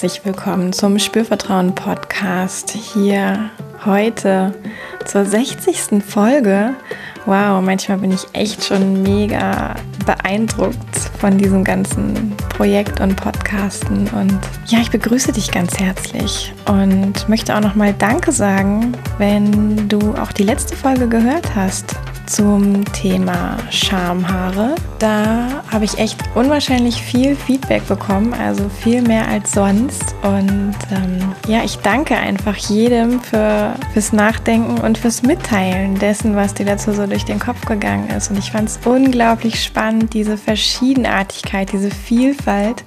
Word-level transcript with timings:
herzlich 0.00 0.24
willkommen 0.24 0.72
zum 0.72 0.96
Spürvertrauen 1.00 1.74
Podcast 1.74 2.70
hier 2.70 3.50
heute 3.84 4.54
zur 5.04 5.24
60. 5.24 6.04
Folge. 6.06 6.76
Wow, 7.26 7.60
manchmal 7.60 7.98
bin 7.98 8.12
ich 8.12 8.24
echt 8.32 8.64
schon 8.64 9.02
mega 9.02 9.74
beeindruckt 10.06 10.96
von 11.18 11.36
diesem 11.36 11.64
ganzen 11.64 12.32
Projekt 12.48 13.00
und 13.00 13.16
Podcasten. 13.16 14.06
Und 14.10 14.38
ja, 14.68 14.78
ich 14.78 14.92
begrüße 14.92 15.32
dich 15.32 15.50
ganz 15.50 15.76
herzlich 15.80 16.54
und 16.68 17.28
möchte 17.28 17.56
auch 17.56 17.60
nochmal 17.60 17.92
Danke 17.92 18.30
sagen, 18.30 18.92
wenn 19.18 19.88
du 19.88 20.14
auch 20.14 20.30
die 20.30 20.44
letzte 20.44 20.76
Folge 20.76 21.08
gehört 21.08 21.56
hast 21.56 21.96
zum 22.28 22.84
Thema 22.92 23.56
Schamhaare. 23.70 24.74
Da 24.98 25.62
habe 25.72 25.84
ich 25.84 25.98
echt 25.98 26.18
unwahrscheinlich 26.34 27.02
viel 27.02 27.34
Feedback 27.34 27.86
bekommen, 27.88 28.34
also 28.34 28.68
viel 28.68 29.02
mehr 29.02 29.26
als 29.28 29.52
sonst. 29.52 30.14
Und 30.22 30.74
ähm, 30.90 31.32
ja, 31.46 31.64
ich 31.64 31.78
danke 31.78 32.16
einfach 32.16 32.56
jedem 32.56 33.20
für, 33.20 33.74
fürs 33.92 34.12
Nachdenken 34.12 34.78
und 34.78 34.98
fürs 34.98 35.22
Mitteilen 35.22 35.98
dessen, 35.98 36.36
was 36.36 36.54
dir 36.54 36.66
dazu 36.66 36.92
so 36.92 37.06
durch 37.06 37.24
den 37.24 37.38
Kopf 37.38 37.64
gegangen 37.64 38.08
ist. 38.10 38.30
Und 38.30 38.38
ich 38.38 38.50
fand 38.50 38.68
es 38.68 38.78
unglaublich 38.84 39.62
spannend, 39.62 40.12
diese 40.12 40.36
Verschiedenartigkeit, 40.36 41.72
diese 41.72 41.90
Vielfalt 41.90 42.84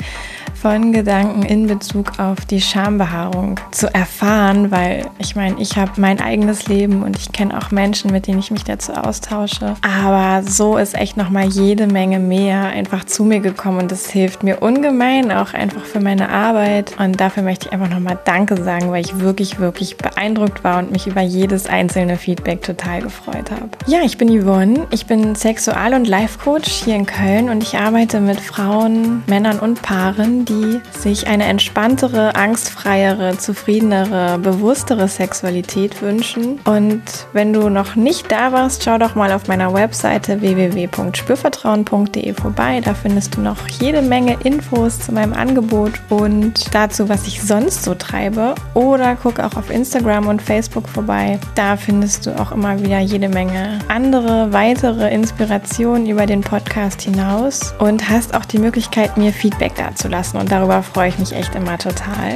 von 0.62 0.92
Gedanken 0.94 1.42
in 1.42 1.66
Bezug 1.66 2.20
auf 2.20 2.46
die 2.46 2.62
Schambehaarung 2.62 3.60
zu 3.72 3.92
erfahren, 3.92 4.70
weil 4.70 5.08
ich 5.18 5.36
meine, 5.36 5.60
ich 5.60 5.76
habe 5.76 5.94
mein 5.98 6.22
eigenes 6.22 6.68
Leben 6.68 7.02
und 7.02 7.18
ich 7.18 7.32
kenne 7.32 7.58
auch 7.58 7.72
Menschen, 7.72 8.12
mit 8.12 8.28
denen 8.28 8.38
ich 8.38 8.52
mich 8.52 8.64
dazu 8.64 8.94
austausche. 8.94 9.74
Aber 9.82 10.44
so 10.48 10.78
ist 10.78 10.94
echt 10.94 11.18
noch 11.18 11.32
mal 11.32 11.48
jede 11.48 11.88
Menge 11.88 12.20
mehr 12.20 12.66
einfach 12.66 13.06
zu 13.06 13.24
mir 13.24 13.40
gekommen 13.40 13.80
und 13.80 13.92
das 13.92 14.12
hilft 14.12 14.44
mir 14.44 14.62
ungemein 14.62 15.32
auch 15.32 15.56
einfach 15.56 15.84
für 15.84 16.00
meine 16.00 16.30
Arbeit 16.30 16.94
und 17.00 17.20
dafür 17.20 17.42
möchte 17.42 17.68
ich 17.68 17.74
einfach 17.74 17.90
noch 17.90 18.00
mal 18.00 18.20
Danke 18.24 18.62
sagen, 18.62 18.92
weil 18.92 19.04
ich 19.04 19.20
wirklich 19.20 19.60
wirklich 19.60 19.98
beeindruckt 19.98 20.64
war 20.64 20.78
und 20.78 20.92
mich 20.92 21.08
über 21.08 21.22
jedes 21.22 21.66
einzelne 21.66 22.18
Feedback 22.18 22.62
total 22.62 23.02
gefreut 23.02 23.50
habe. 23.50 23.70
Ja, 23.88 24.02
ich 24.04 24.20
bin 24.20 24.30
Yvonne, 24.30 24.86
ich 24.92 25.08
bin 25.08 25.34
Sexual- 25.34 25.96
und 25.96 26.08
Life 26.08 26.38
Coach 26.38 26.70
hier 26.70 26.96
in 26.96 27.08
Köln 27.08 27.50
und 27.50 27.64
ich 27.64 27.80
arbeite 27.80 28.20
mit 28.20 28.40
Frauen, 28.40 29.24
Männern 29.26 29.58
und 29.58 29.82
Paaren, 29.82 30.46
die 30.52 30.82
sich 30.92 31.28
eine 31.28 31.46
entspanntere, 31.46 32.36
angstfreiere, 32.36 33.38
zufriedenere, 33.38 34.38
bewusstere 34.40 35.08
Sexualität 35.08 36.02
wünschen. 36.02 36.60
Und 36.66 37.02
wenn 37.34 37.54
du 37.54 37.70
noch 37.70 37.96
nicht 37.96 38.32
da 38.32 38.52
warst, 38.52 38.84
schau 38.84 38.98
doch 38.98 39.16
mal 39.16 39.32
auf 39.32 39.48
meiner 39.48 39.74
Webseite 39.74 40.42
www.spürvertrauen.de 40.42 42.34
vorbei. 42.34 42.82
Da 42.84 42.94
findest 42.94 43.38
du 43.38 43.42
noch 43.42 43.68
jede 43.80 44.02
Menge 44.02 44.38
Infos 44.44 45.00
zu 45.00 45.14
meinem 45.14 45.34
Angebot 45.34 45.94
und 46.10 46.74
dazu, 46.74 47.08
was 47.08 47.28
ich 47.28 47.42
sonst 47.42 47.84
so 47.84 47.96
treibe. 47.96 48.56
Oder 48.74 49.16
guck 49.16 49.40
auch 49.40 49.56
auf 49.56 49.70
Instagram 49.70 50.28
und 50.28 50.42
Facebook 50.42 50.90
vorbei. 50.90 51.40
Da 51.56 51.78
findest 51.78 52.26
du 52.26 52.38
auch 52.40 52.52
immer 52.52 52.82
wieder 52.82 53.00
jede 53.00 53.30
Menge 53.30 53.80
andere, 53.88 54.52
weitere 54.52 55.14
Inspirationen 55.14 56.08
über 56.08 56.26
den 56.26 56.42
Podcast 56.42 57.02
hinaus 57.02 57.74
und 57.80 58.10
hast 58.10 58.34
auch 58.36 58.46
die 58.46 58.60
Möglichkeit, 58.60 59.18
mir 59.18 59.32
Feedback 59.32 59.76
dazulassen 59.76 60.41
und 60.42 60.52
darüber 60.52 60.84
freue 60.84 61.10
ich 61.10 61.20
mich 61.20 61.34
echt 61.34 61.56
immer 61.56 61.78
total. 61.78 62.36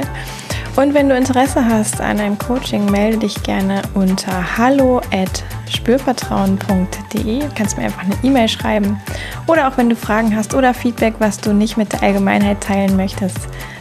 Und 0.76 0.92
wenn 0.92 1.08
du 1.08 1.16
Interesse 1.16 1.64
hast 1.64 2.00
an 2.00 2.20
einem 2.20 2.38
Coaching, 2.38 2.90
melde 2.90 3.18
dich 3.18 3.42
gerne 3.42 3.80
unter 3.94 4.58
hallo 4.58 5.00
at 5.10 5.42
spürvertrauen.de. 5.70 7.40
Du 7.40 7.48
kannst 7.54 7.78
mir 7.78 7.84
einfach 7.84 8.04
eine 8.04 8.14
E-Mail 8.22 8.48
schreiben. 8.48 9.00
Oder 9.46 9.68
auch 9.68 9.78
wenn 9.78 9.88
du 9.88 9.96
Fragen 9.96 10.36
hast 10.36 10.54
oder 10.54 10.74
Feedback, 10.74 11.14
was 11.18 11.38
du 11.38 11.54
nicht 11.54 11.78
mit 11.78 11.92
der 11.92 12.02
Allgemeinheit 12.02 12.60
teilen 12.60 12.94
möchtest, 12.96 13.38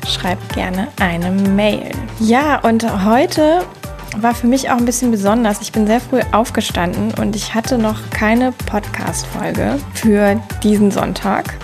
schreib 0.07 0.37
gerne 0.53 0.87
eine 0.99 1.31
Mail. 1.31 1.91
Ja, 2.19 2.59
und 2.59 3.05
heute 3.05 3.63
war 4.17 4.33
für 4.33 4.47
mich 4.47 4.69
auch 4.69 4.77
ein 4.77 4.85
bisschen 4.85 5.11
besonders. 5.11 5.61
Ich 5.61 5.73
bin 5.73 5.87
sehr 5.87 5.99
früh 5.99 6.21
aufgestanden 6.31 7.13
und 7.19 7.35
ich 7.35 7.53
hatte 7.53 7.77
noch 7.77 8.09
keine 8.11 8.53
Podcast-Folge 8.53 9.79
für 9.93 10.39
diesen 10.63 10.91
Sonntag. 10.91 11.55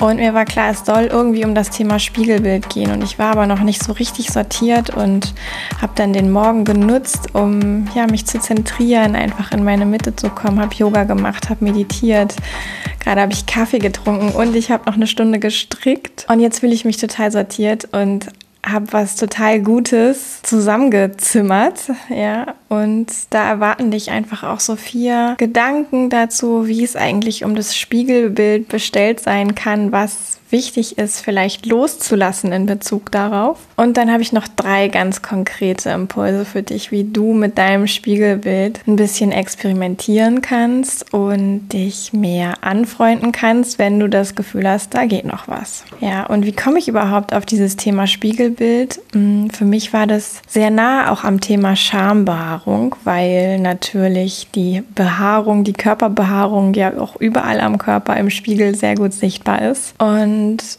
Und 0.00 0.16
mir 0.16 0.34
war 0.34 0.44
klar, 0.44 0.70
es 0.70 0.84
soll 0.84 1.04
irgendwie 1.04 1.44
um 1.44 1.54
das 1.54 1.70
Thema 1.70 1.98
Spiegelbild 1.98 2.68
gehen. 2.68 2.90
Und 2.90 3.02
ich 3.04 3.18
war 3.18 3.32
aber 3.32 3.46
noch 3.46 3.60
nicht 3.60 3.82
so 3.82 3.92
richtig 3.92 4.30
sortiert 4.30 4.90
und 4.90 5.34
habe 5.80 5.92
dann 5.94 6.12
den 6.12 6.30
Morgen 6.30 6.64
genutzt, 6.64 7.34
um 7.34 7.86
ja, 7.94 8.06
mich 8.06 8.26
zu 8.26 8.38
zentrieren, 8.40 9.14
einfach 9.14 9.52
in 9.52 9.64
meine 9.64 9.86
Mitte 9.86 10.14
zu 10.16 10.30
kommen. 10.30 10.60
Habe 10.60 10.74
Yoga 10.74 11.04
gemacht, 11.04 11.48
habe 11.48 11.64
meditiert. 11.64 12.34
Gerade 13.00 13.20
habe 13.20 13.32
ich 13.32 13.46
Kaffee 13.46 13.78
getrunken 13.78 14.30
und 14.30 14.56
ich 14.56 14.70
habe 14.70 14.84
noch 14.86 14.94
eine 14.94 15.06
Stunde 15.06 15.38
gestrickt. 15.38 16.26
Und 16.28 16.40
jetzt 16.40 16.60
fühle 16.60 16.74
ich 16.74 16.84
mich 16.84 16.96
total 16.96 17.30
sortiert 17.30 17.88
und 17.92 18.28
habe 18.64 18.92
was 18.92 19.16
total 19.16 19.60
Gutes 19.60 20.42
zusammengezimmert, 20.42 21.80
ja, 22.08 22.54
und 22.68 23.06
da 23.30 23.48
erwarten 23.48 23.90
dich 23.90 24.10
einfach 24.10 24.42
auch 24.42 24.60
so 24.60 24.76
vier 24.76 25.34
Gedanken 25.38 26.10
dazu, 26.10 26.66
wie 26.66 26.82
es 26.82 26.96
eigentlich 26.96 27.44
um 27.44 27.54
das 27.54 27.76
Spiegelbild 27.76 28.68
bestellt 28.68 29.20
sein 29.20 29.54
kann, 29.54 29.92
was 29.92 30.38
wichtig 30.54 30.98
ist, 30.98 31.20
vielleicht 31.20 31.66
loszulassen 31.66 32.52
in 32.52 32.66
Bezug 32.66 33.10
darauf. 33.10 33.58
Und 33.76 33.96
dann 33.96 34.12
habe 34.12 34.22
ich 34.22 34.32
noch 34.32 34.46
drei 34.46 34.86
ganz 34.86 35.20
konkrete 35.20 35.90
Impulse 35.90 36.44
für 36.44 36.62
dich, 36.62 36.92
wie 36.92 37.02
du 37.02 37.32
mit 37.32 37.58
deinem 37.58 37.88
Spiegelbild 37.88 38.78
ein 38.86 38.94
bisschen 38.94 39.32
experimentieren 39.32 40.42
kannst 40.42 41.12
und 41.12 41.70
dich 41.70 42.12
mehr 42.12 42.54
anfreunden 42.60 43.32
kannst, 43.32 43.80
wenn 43.80 43.98
du 43.98 44.08
das 44.08 44.36
Gefühl 44.36 44.68
hast, 44.68 44.94
da 44.94 45.06
geht 45.06 45.24
noch 45.24 45.48
was. 45.48 45.84
Ja, 45.98 46.26
und 46.26 46.46
wie 46.46 46.52
komme 46.52 46.78
ich 46.78 46.86
überhaupt 46.86 47.34
auf 47.34 47.44
dieses 47.44 47.74
Thema 47.74 48.06
Spiegelbild? 48.06 49.00
Hm, 49.12 49.50
für 49.50 49.64
mich 49.64 49.92
war 49.92 50.06
das 50.06 50.40
sehr 50.46 50.70
nah 50.70 51.10
auch 51.10 51.24
am 51.24 51.40
Thema 51.40 51.74
Schambehaarung, 51.74 52.94
weil 53.02 53.58
natürlich 53.58 54.46
die 54.54 54.84
Behaarung, 54.94 55.64
die 55.64 55.72
Körperbehaarung 55.72 56.74
ja 56.74 56.96
auch 56.96 57.16
überall 57.16 57.60
am 57.60 57.76
Körper 57.78 58.16
im 58.16 58.30
Spiegel 58.30 58.76
sehr 58.76 58.94
gut 58.94 59.12
sichtbar 59.12 59.62
ist. 59.62 59.94
Und 60.00 60.43
und 60.44 60.78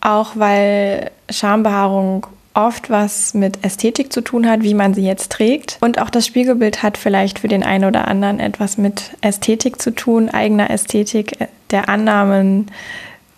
auch 0.00 0.32
weil 0.34 1.10
Schambehaarung 1.30 2.26
oft 2.54 2.90
was 2.90 3.32
mit 3.32 3.64
Ästhetik 3.64 4.12
zu 4.12 4.20
tun 4.20 4.48
hat, 4.48 4.62
wie 4.62 4.74
man 4.74 4.92
sie 4.92 5.06
jetzt 5.06 5.32
trägt. 5.32 5.78
Und 5.80 5.98
auch 5.98 6.10
das 6.10 6.26
Spiegelbild 6.26 6.82
hat 6.82 6.98
vielleicht 6.98 7.38
für 7.38 7.48
den 7.48 7.62
einen 7.62 7.86
oder 7.86 8.08
anderen 8.08 8.40
etwas 8.40 8.76
mit 8.76 9.12
Ästhetik 9.22 9.80
zu 9.80 9.94
tun, 9.94 10.28
eigener 10.28 10.68
Ästhetik, 10.68 11.40
äh, 11.40 11.46
der 11.70 11.88
Annahmen, 11.88 12.70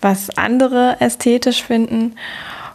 was 0.00 0.36
andere 0.36 0.96
ästhetisch 1.00 1.62
finden. 1.62 2.16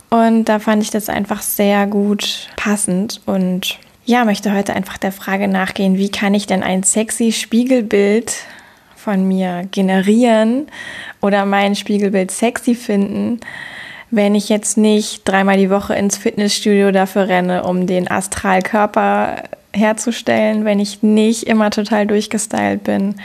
Und 0.10 0.46
da 0.46 0.60
fand 0.60 0.82
ich 0.82 0.92
das 0.92 1.10
einfach 1.10 1.42
sehr 1.42 1.86
gut 1.86 2.48
passend 2.56 3.22
und 3.26 3.78
ja, 4.06 4.26
möchte 4.26 4.56
heute 4.56 4.74
einfach 4.74 4.98
der 4.98 5.12
Frage 5.12 5.48
nachgehen, 5.48 5.98
wie 5.98 6.10
kann 6.10 6.34
ich 6.34 6.48
denn 6.48 6.64
ein 6.64 6.82
sexy 6.82 7.32
Spiegelbild 7.32 8.34
von 9.04 9.28
mir 9.28 9.68
generieren 9.72 10.68
oder 11.22 11.46
mein 11.46 11.76
Spiegelbild 11.76 12.32
sexy 12.32 12.76
finden, 12.76 13.40
wenn 14.12 14.36
ich 14.36 14.50
jetzt 14.50 14.78
nicht 14.78 15.28
dreimal 15.28 15.58
die 15.58 15.70
Woche 15.70 15.96
ins 15.96 16.18
Fitnessstudio 16.18 16.92
dafür 16.92 17.28
renne, 17.28 17.64
um 17.64 17.88
den 17.88 18.10
Astralkörper 18.10 19.44
herzustellen, 19.74 20.66
wenn 20.66 20.80
ich 20.80 21.04
nicht 21.04 21.44
immer 21.44 21.70
total 21.70 22.08
durchgestylt 22.08 22.84
bin, 22.84 23.16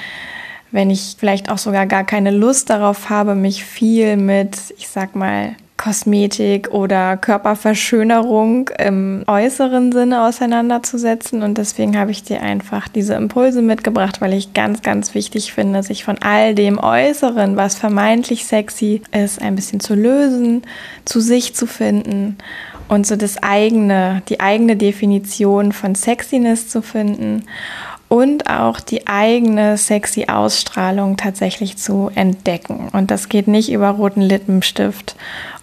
wenn 0.70 0.90
ich 0.90 1.16
vielleicht 1.18 1.50
auch 1.50 1.58
sogar 1.58 1.86
gar 1.86 2.04
keine 2.04 2.30
Lust 2.30 2.70
darauf 2.70 3.08
habe, 3.08 3.34
mich 3.34 3.64
viel 3.64 4.16
mit, 4.16 4.56
ich 4.76 4.88
sag 4.88 5.16
mal, 5.16 5.56
Kosmetik 5.84 6.70
oder 6.70 7.18
Körperverschönerung 7.18 8.70
im 8.78 9.22
äußeren 9.26 9.92
Sinne 9.92 10.26
auseinanderzusetzen. 10.26 11.42
Und 11.42 11.58
deswegen 11.58 11.98
habe 11.98 12.10
ich 12.10 12.22
dir 12.22 12.40
einfach 12.40 12.88
diese 12.88 13.12
Impulse 13.12 13.60
mitgebracht, 13.60 14.22
weil 14.22 14.32
ich 14.32 14.54
ganz, 14.54 14.80
ganz 14.80 15.14
wichtig 15.14 15.52
finde, 15.52 15.82
sich 15.82 16.02
von 16.02 16.16
all 16.22 16.54
dem 16.54 16.78
Äußeren, 16.78 17.58
was 17.58 17.74
vermeintlich 17.74 18.46
sexy 18.46 19.02
ist, 19.12 19.42
ein 19.42 19.56
bisschen 19.56 19.80
zu 19.80 19.94
lösen, 19.94 20.62
zu 21.04 21.20
sich 21.20 21.54
zu 21.54 21.66
finden 21.66 22.38
und 22.88 23.06
so 23.06 23.16
das 23.16 23.42
eigene, 23.42 24.22
die 24.30 24.40
eigene 24.40 24.76
Definition 24.76 25.72
von 25.72 25.94
Sexiness 25.94 26.66
zu 26.66 26.80
finden 26.80 27.44
und 28.14 28.48
auch 28.48 28.78
die 28.78 29.08
eigene 29.08 29.76
sexy 29.76 30.26
Ausstrahlung 30.28 31.16
tatsächlich 31.16 31.78
zu 31.78 32.12
entdecken. 32.14 32.88
Und 32.92 33.10
das 33.10 33.28
geht 33.28 33.48
nicht 33.48 33.72
über 33.72 33.90
roten 33.90 34.20
Lippenstift 34.20 35.16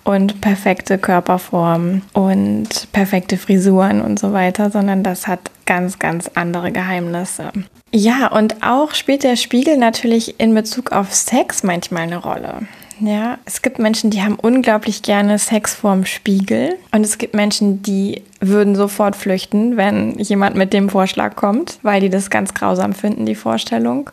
und 0.04 0.42
perfekte 0.42 0.98
Körperformen 0.98 2.02
und 2.12 2.92
perfekte 2.92 3.38
Frisuren 3.38 4.02
und 4.02 4.20
so 4.20 4.34
weiter, 4.34 4.70
sondern 4.70 5.02
das 5.02 5.28
hat 5.28 5.40
ganz, 5.66 5.98
ganz 5.98 6.30
andere 6.34 6.74
Geheimnisse. 6.74 7.54
Ja, 7.94 8.28
und 8.28 8.62
auch 8.62 8.96
spielt 8.96 9.24
der 9.24 9.38
Spiegel 9.38 9.78
natürlich 9.78 10.38
in 10.42 10.54
Bezug 10.54 10.92
auf 10.92 11.14
Sex 11.14 11.64
manchmal 11.64 12.04
eine 12.04 12.18
Rolle. 12.18 12.68
Ja, 13.04 13.40
es 13.46 13.64
gibt 13.64 13.80
Menschen, 13.80 14.12
die 14.12 14.22
haben 14.22 14.36
unglaublich 14.36 15.02
gerne 15.02 15.40
Sex 15.40 15.74
vorm 15.74 16.06
Spiegel 16.06 16.78
und 16.92 17.04
es 17.04 17.18
gibt 17.18 17.34
Menschen, 17.34 17.82
die 17.82 18.22
würden 18.40 18.76
sofort 18.76 19.16
flüchten, 19.16 19.76
wenn 19.76 20.20
jemand 20.20 20.56
mit 20.56 20.72
dem 20.72 20.88
Vorschlag 20.88 21.36
kommt, 21.36 21.80
weil 21.82 22.00
die 22.00 22.10
das 22.10 22.30
ganz 22.30 22.54
grausam 22.54 22.94
finden, 22.94 23.26
die 23.26 23.34
Vorstellung. 23.34 24.12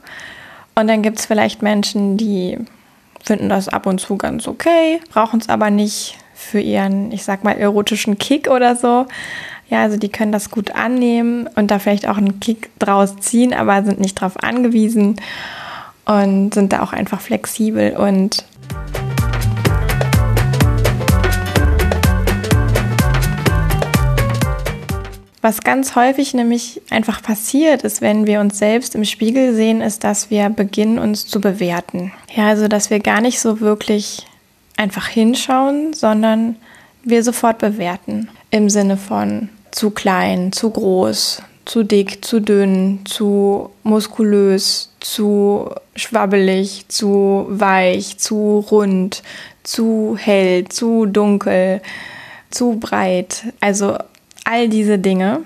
Und 0.75 0.88
dann 0.88 1.02
gibt 1.02 1.19
es 1.19 1.26
vielleicht 1.26 1.61
Menschen, 1.61 2.17
die 2.17 2.56
finden 3.23 3.50
das 3.50 3.69
ab 3.69 3.85
und 3.85 4.00
zu 4.00 4.17
ganz 4.17 4.49
okay, 4.49 5.00
brauchen 5.12 5.38
es 5.40 5.50
aber 5.50 5.69
nicht 5.69 6.17
für 6.35 6.61
ihren, 6.61 7.12
ich 7.12 7.25
sag 7.25 7.44
mal, 7.44 7.58
erotischen 7.58 8.17
Kick 8.17 8.49
oder 8.49 8.75
so. 8.75 9.06
Ja, 9.69 9.82
also 9.82 9.99
die 9.99 10.08
können 10.08 10.32
das 10.32 10.50
gut 10.50 10.70
annehmen 10.70 11.46
und 11.56 11.70
da 11.70 11.79
vielleicht 11.79 12.08
auch 12.08 12.17
einen 12.17 12.40
Kick 12.40 12.70
draus 12.79 13.17
ziehen, 13.17 13.52
aber 13.52 13.85
sind 13.85 14.00
nicht 14.00 14.19
darauf 14.23 14.43
angewiesen 14.43 15.17
und 16.06 16.55
sind 16.55 16.73
da 16.73 16.82
auch 16.82 16.94
einfach 16.94 17.20
flexibel 17.20 17.94
und 17.94 18.46
Was 25.40 25.61
ganz 25.61 25.94
häufig 25.94 26.35
nämlich 26.35 26.82
einfach 26.90 27.23
passiert 27.23 27.85
ist, 27.85 28.00
wenn 28.00 28.26
wir 28.26 28.40
uns 28.40 28.58
selbst 28.58 28.94
im 28.94 29.05
Spiegel 29.05 29.55
sehen, 29.55 29.81
ist, 29.81 30.02
dass 30.02 30.31
wir 30.31 30.49
beginnen, 30.49 30.99
uns 30.99 31.26
zu 31.26 31.40
bewerten. 31.40 32.12
Ja, 32.35 32.49
also 32.49 32.67
dass 32.67 32.90
wir 32.90 32.99
gar 32.99 33.20
nicht 33.20 33.40
so 33.40 33.61
wirklich 33.61 34.26
einfach 34.76 35.06
hinschauen, 35.06 35.93
sondern 35.93 36.56
wir 37.05 37.23
sofort 37.23 37.58
bewerten. 37.58 38.29
Im 38.50 38.69
Sinne 38.69 38.96
von 38.96 39.49
zu 39.70 39.90
klein, 39.90 40.50
zu 40.52 40.70
groß, 40.70 41.43
zu 41.64 41.85
dick, 41.85 42.25
zu 42.25 42.40
dünn, 42.40 43.00
zu 43.05 43.70
muskulös, 43.82 44.90
zu 45.00 45.70
schwabbelig, 45.94 46.87
zu 46.88 47.46
weich, 47.49 48.19
zu 48.19 48.64
rund, 48.70 49.23
zu 49.62 50.17
hell, 50.19 50.67
zu 50.69 51.06
dunkel, 51.06 51.82
zu 52.50 52.79
breit. 52.81 53.44
Also 53.61 53.99
all 54.48 54.68
diese 54.68 54.98
Dinge. 54.98 55.40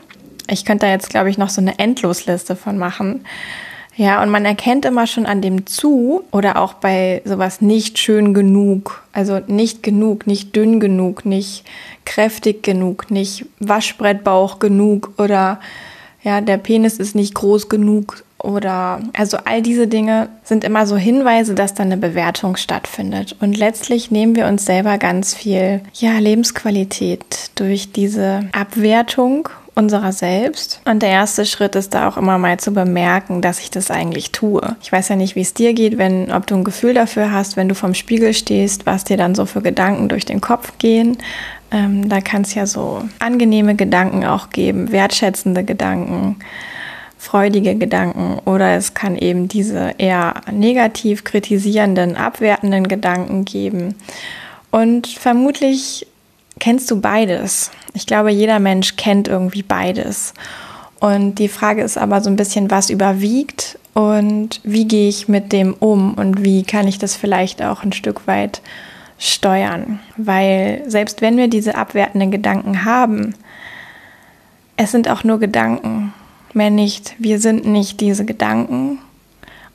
Ich 0.49 0.65
könnte 0.65 0.87
da 0.87 0.93
jetzt, 0.93 1.11
glaube 1.11 1.31
ich, 1.31 1.39
noch 1.39 1.49
so 1.49 1.61
eine 1.61 1.79
Endlosliste 1.79 2.57
von 2.57 2.79
machen. 2.79 3.25
Ja, 3.95 4.23
und 4.23 4.31
man 4.31 4.47
erkennt 4.47 4.87
immer 4.87 5.07
schon 5.07 5.27
an 5.27 5.43
dem 5.43 5.67
zu 5.67 6.25
oder 6.31 6.57
auch 6.57 6.75
bei 6.75 7.21
sowas 7.27 7.61
nicht 7.61 7.99
schön 7.99 8.33
genug, 8.33 9.03
also 9.13 9.41
nicht 9.47 9.83
genug, 9.83 10.27
nicht 10.27 10.57
dünn 10.57 10.81
genug, 10.81 11.27
nicht 11.27 11.65
kräftig 12.07 12.63
genug, 12.63 13.11
nicht 13.11 13.45
Waschbrettbauch 13.59 14.61
genug 14.61 15.13
oder 15.19 15.61
ja, 16.23 16.41
der 16.41 16.57
Penis 16.57 16.99
ist 16.99 17.15
nicht 17.15 17.35
groß 17.35 17.69
genug 17.69 18.25
oder 18.43 19.01
also 19.13 19.39
all 19.45 19.63
diese 19.63 19.87
Dinge 19.87 20.29
sind 20.43 20.65
immer 20.65 20.87
so 20.87 20.97
Hinweise, 20.97 21.55
dass 21.55 21.75
da 21.75 21.83
eine 21.83 21.97
Bewertung 21.97 22.57
stattfindet. 22.57 23.37
Und 23.41 23.57
letztlich 23.57 24.11
nehmen 24.11 24.35
wir 24.35 24.47
uns 24.47 24.65
selber 24.65 24.99
ganz 24.99 25.35
viel 25.35 25.81
ja, 25.95 26.19
Lebensqualität 26.19 27.51
durch 27.55 27.93
diese 27.93 28.49
Abwertung 28.53 29.49
unserer 29.75 30.13
selbst. 30.13 30.81
Und 30.85 31.03
der 31.03 31.11
erste 31.11 31.47
Schritt 31.47 31.77
ist 31.77 31.95
da 31.95 32.09
auch 32.09 32.17
immer 32.17 32.37
mal 32.37 32.59
zu 32.59 32.73
bemerken, 32.73 33.41
dass 33.41 33.61
ich 33.61 33.71
das 33.71 33.91
eigentlich 33.91 34.31
tue. 34.31 34.77
Ich 34.83 34.93
weiß 34.93 35.09
ja 35.09 35.17
nicht, 35.17 35.35
wie 35.35 35.41
es 35.41 35.55
dir 35.55 35.73
geht, 35.73 35.97
wenn, 35.97 36.31
ob 36.31 36.47
du 36.47 36.57
ein 36.57 36.65
Gefühl 36.65 36.95
dafür 36.95 37.33
hast, 37.33 37.57
wenn 37.57 37.69
du 37.69 37.75
vom 37.75 37.95
Spiegel 37.95 38.35
stehst, 38.35 38.85
was 38.87 39.05
dir 39.05 39.17
dann 39.17 39.35
so 39.35 39.47
für 39.47 39.63
Gedanken 39.63 40.09
durch 40.09 40.27
den 40.27 40.41
Kopf 40.41 40.73
gehen. 40.79 41.17
Ähm, 41.71 42.09
da 42.09 42.21
kann 42.21 42.43
es 42.43 42.55
ja 42.55 42.67
so 42.67 43.03
angenehme 43.19 43.75
Gedanken 43.75 44.27
auch 44.27 44.51
geben, 44.51 44.93
wertschätzende 44.93 45.65
Gedanken, 45.65 46.37
freudige 47.23 47.77
Gedanken 47.77 48.41
oder 48.47 48.75
es 48.75 48.95
kann 48.95 49.17
eben 49.17 49.47
diese 49.47 49.95
eher 49.97 50.41
negativ 50.51 51.23
kritisierenden, 51.23 52.17
abwertenden 52.17 52.89
Gedanken 52.89 53.45
geben. 53.45 53.95
Und 54.73 55.07
vermutlich 55.07 56.09
kennst 56.59 56.91
du 56.91 57.01
beides. 57.01 57.71
Ich 57.95 58.07
glaube, 58.07 58.33
jeder 58.33 58.59
Mensch 58.59 58.97
kennt 58.97 59.29
irgendwie 59.29 59.63
beides. 59.63 60.35
Und 60.99 61.37
die 61.37 61.47
Frage 61.47 61.83
ist 61.83 61.97
aber 61.97 62.21
so 62.23 62.29
ein 62.29 62.35
bisschen, 62.35 62.73
was 62.73 62.91
überwiegt 62.91 63.79
und 63.95 64.61
wie 64.65 64.89
gehe 64.89 65.09
ich 65.09 65.29
mit 65.29 65.53
dem 65.53 65.75
um 65.75 66.15
und 66.15 66.43
wie 66.45 66.65
kann 66.65 66.89
ich 66.89 66.99
das 66.99 67.15
vielleicht 67.15 67.63
auch 67.63 67.85
ein 67.85 67.93
Stück 67.93 68.27
weit 68.27 68.63
steuern. 69.17 70.01
Weil 70.17 70.83
selbst 70.89 71.23
wenn 71.23 71.37
wir 71.37 71.47
diese 71.47 71.77
abwertenden 71.77 72.33
Gedanken 72.33 72.85
haben, 72.85 73.37
es 74.77 74.91
sind 74.91 75.09
auch 75.09 75.23
nur 75.23 75.39
Gedanken, 75.39 76.13
mehr 76.55 76.71
nicht. 76.71 77.15
Wir 77.19 77.39
sind 77.39 77.67
nicht 77.67 78.01
diese 78.01 78.25
Gedanken 78.25 78.99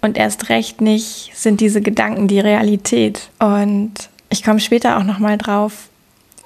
und 0.01 0.17
erst 0.17 0.49
recht 0.49 0.81
nicht 0.81 1.31
sind 1.33 1.61
diese 1.61 1.81
Gedanken 1.81 2.27
die 2.27 2.39
Realität. 2.39 3.29
Und 3.39 3.93
ich 4.29 4.43
komme 4.43 4.59
später 4.59 4.97
auch 4.97 5.03
noch 5.03 5.19
mal 5.19 5.37
drauf, 5.37 5.89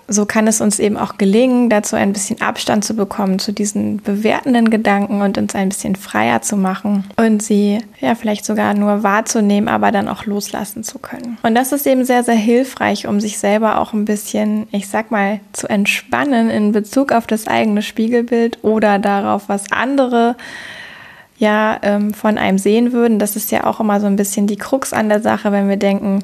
so 0.07 0.25
kann 0.25 0.47
es 0.47 0.61
uns 0.61 0.79
eben 0.79 0.97
auch 0.97 1.17
gelingen, 1.17 1.69
dazu 1.69 1.95
ein 1.95 2.13
bisschen 2.13 2.41
Abstand 2.41 2.83
zu 2.83 2.95
bekommen 2.95 3.39
zu 3.39 3.53
diesen 3.53 4.01
bewertenden 4.01 4.69
Gedanken 4.69 5.21
und 5.21 5.37
uns 5.37 5.55
ein 5.55 5.69
bisschen 5.69 5.95
freier 5.95 6.41
zu 6.41 6.57
machen 6.57 7.05
und 7.17 7.41
sie 7.41 7.79
ja 7.99 8.15
vielleicht 8.15 8.45
sogar 8.45 8.73
nur 8.73 9.03
wahrzunehmen, 9.03 9.69
aber 9.69 9.91
dann 9.91 10.07
auch 10.07 10.25
loslassen 10.25 10.83
zu 10.83 10.99
können. 10.99 11.37
Und 11.43 11.55
das 11.55 11.71
ist 11.71 11.87
eben 11.87 12.03
sehr, 12.03 12.23
sehr 12.23 12.35
hilfreich, 12.35 13.07
um 13.07 13.19
sich 13.19 13.37
selber 13.37 13.79
auch 13.79 13.93
ein 13.93 14.05
bisschen, 14.05 14.67
ich 14.71 14.87
sag 14.87 15.11
mal, 15.11 15.39
zu 15.53 15.67
entspannen 15.67 16.49
in 16.49 16.71
Bezug 16.71 17.11
auf 17.11 17.27
das 17.27 17.47
eigene 17.47 17.81
Spiegelbild 17.81 18.59
oder 18.63 18.99
darauf, 18.99 19.47
was 19.47 19.71
andere 19.71 20.35
ja 21.37 21.79
ähm, 21.81 22.13
von 22.13 22.37
einem 22.37 22.57
sehen 22.57 22.93
würden. 22.93 23.19
Das 23.19 23.35
ist 23.35 23.51
ja 23.51 23.65
auch 23.65 23.79
immer 23.79 23.99
so 23.99 24.07
ein 24.07 24.15
bisschen 24.15 24.47
die 24.47 24.57
Krux 24.57 24.93
an 24.93 25.09
der 25.09 25.21
Sache, 25.21 25.51
wenn 25.51 25.67
wir 25.67 25.77
denken, 25.77 26.23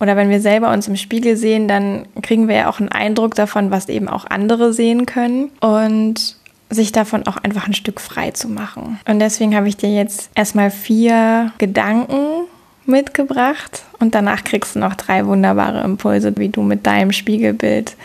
oder 0.00 0.16
wenn 0.16 0.30
wir 0.30 0.40
selber 0.40 0.72
uns 0.72 0.88
im 0.88 0.96
Spiegel 0.96 1.36
sehen, 1.36 1.68
dann 1.68 2.06
kriegen 2.22 2.48
wir 2.48 2.56
ja 2.56 2.70
auch 2.70 2.80
einen 2.80 2.90
Eindruck 2.90 3.34
davon, 3.34 3.70
was 3.70 3.88
eben 3.88 4.08
auch 4.08 4.26
andere 4.26 4.72
sehen 4.72 5.06
können 5.06 5.50
und 5.60 6.36
sich 6.70 6.92
davon 6.92 7.26
auch 7.26 7.38
einfach 7.38 7.66
ein 7.66 7.74
Stück 7.74 8.00
frei 8.00 8.30
zu 8.30 8.48
machen. 8.48 9.00
Und 9.06 9.20
deswegen 9.20 9.56
habe 9.56 9.68
ich 9.68 9.76
dir 9.76 9.90
jetzt 9.90 10.30
erstmal 10.34 10.70
vier 10.70 11.52
Gedanken 11.58 12.46
mitgebracht 12.84 13.84
und 13.98 14.14
danach 14.14 14.44
kriegst 14.44 14.74
du 14.74 14.80
noch 14.80 14.94
drei 14.94 15.26
wunderbare 15.26 15.82
Impulse, 15.82 16.32
wie 16.36 16.48
du 16.48 16.62
mit 16.62 16.86
deinem 16.86 17.12
Spiegelbild 17.12 17.96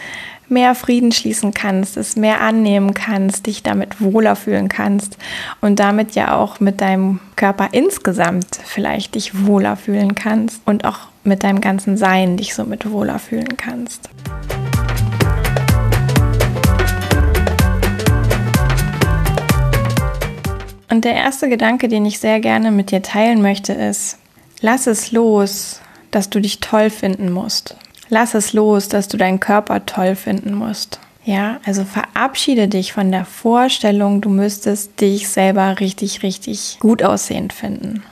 mehr 0.50 0.76
Frieden 0.76 1.12
schließen 1.12 1.54
kannst, 1.54 1.98
es 1.98 2.16
mehr 2.16 2.42
annehmen 2.42 2.94
kannst, 2.94 3.48
dich 3.48 3.64
damit 3.64 4.02
wohler 4.02 4.36
fühlen 4.36 4.68
kannst 4.70 5.18
und 5.62 5.80
damit 5.80 6.16
ja 6.16 6.36
auch 6.36 6.60
mit 6.60 6.82
deinem 6.82 7.20
Körper 7.36 7.70
insgesamt 7.72 8.60
vielleicht 8.64 9.16
dich 9.16 9.46
wohler 9.46 9.76
fühlen 9.76 10.16
kannst 10.16 10.62
und 10.66 10.86
auch 10.86 11.13
mit 11.24 11.44
deinem 11.44 11.62
ganzen 11.62 11.98
Sein 11.98 12.38
dich 12.38 12.54
somit 12.54 12.90
wohler 12.90 13.20
fühlen 13.20 13.58
kannst. 13.58 14.10
Und 20.90 21.06
der 21.06 21.16
erste 21.16 21.50
Gedanke, 21.50 21.88
den 21.88 22.06
ich 22.06 22.20
sehr 22.20 22.40
gerne 22.40 22.70
mit 22.70 22.92
dir 22.92 23.02
teilen 23.02 23.42
möchte, 23.42 23.74
ist, 23.74 24.20
lass 24.62 24.86
es 24.86 25.12
los, 25.12 25.82
dass 26.12 26.30
du 26.30 26.40
dich 26.40 26.60
toll 26.60 26.92
finden 26.92 27.32
musst. 27.32 27.76
Lass 28.10 28.36
es 28.36 28.54
los, 28.54 28.90
dass 28.90 29.08
du 29.08 29.18
deinen 29.18 29.40
Körper 29.40 29.88
toll 29.88 30.16
finden 30.16 30.54
musst. 30.54 31.00
Ja, 31.26 31.60
also 31.66 31.84
verabschiede 31.84 32.68
dich 32.68 32.94
von 32.94 33.12
der 33.12 33.26
Vorstellung, 33.26 34.22
du 34.22 34.30
müsstest 34.30 35.02
dich 35.02 35.30
selber 35.30 35.80
richtig, 35.80 36.22
richtig 36.22 36.78
gut 36.80 37.02
aussehend 37.02 37.54
finden. 37.54 38.04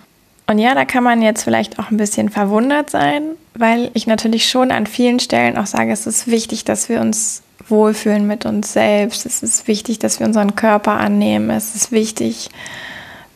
Und 0.52 0.60
ja, 0.60 0.76
da 0.76 0.84
kann 0.84 1.06
man 1.06 1.22
jetzt 1.22 1.44
vielleicht 1.44 1.80
auch 1.80 1.92
ein 1.92 1.98
bisschen 1.98 2.28
verwundert 2.28 2.90
sein, 2.90 3.38
weil 3.54 3.90
ich 3.94 4.06
natürlich 4.06 4.50
schon 4.50 4.70
an 4.72 4.86
vielen 4.86 5.22
Stellen 5.22 5.58
auch 5.58 5.66
sage, 5.66 5.94
es 5.94 6.06
ist 6.06 6.28
wichtig, 6.28 6.66
dass 6.66 6.90
wir 6.90 7.00
uns 7.00 7.42
wohlfühlen 7.70 8.28
mit 8.28 8.46
uns 8.46 8.74
selbst. 8.74 9.26
Es 9.26 9.44
ist 9.44 9.70
wichtig, 9.70 10.00
dass 10.00 10.20
wir 10.20 10.28
unseren 10.28 10.58
Körper 10.58 11.00
annehmen. 11.00 11.50
Es 11.52 11.74
ist 11.74 11.94
wichtig, 11.94 12.50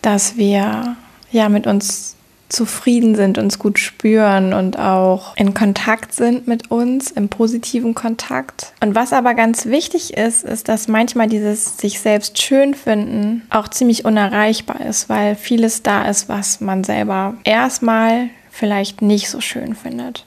dass 0.02 0.36
wir 0.36 0.98
ja 1.32 1.48
mit 1.48 1.68
uns 1.68 2.15
zufrieden 2.50 3.16
sind, 3.16 3.38
uns 3.38 3.60
gut 3.60 3.80
spüren 3.80 4.54
und 4.54 4.78
auch 4.78 5.36
in 5.36 5.54
Kontakt 5.54 6.14
sind 6.14 6.48
mit 6.48 6.70
uns, 6.70 7.12
im 7.12 7.30
positiven 7.30 7.96
Kontakt. 7.96 8.74
Und 8.82 8.96
was 8.96 9.14
aber 9.14 9.34
ganz 9.34 9.66
wichtig 9.66 10.16
ist, 10.16 10.44
ist, 10.44 10.68
dass 10.68 10.88
manchmal 10.88 11.28
dieses 11.28 11.78
sich 11.78 12.00
selbst 12.00 12.42
schön 12.42 12.74
finden 12.74 13.44
auch 13.50 13.68
ziemlich 13.68 14.06
unerreichbar 14.06 14.82
ist, 14.82 15.10
weil 15.10 15.36
vieles 15.36 15.82
da 15.82 16.08
ist, 16.08 16.30
was 16.30 16.62
man 16.62 16.84
selber 16.84 17.36
erstmal 17.44 18.30
vielleicht 18.52 19.02
nicht 19.02 19.30
so 19.30 19.42
schön 19.42 19.76
findet. 19.76 20.26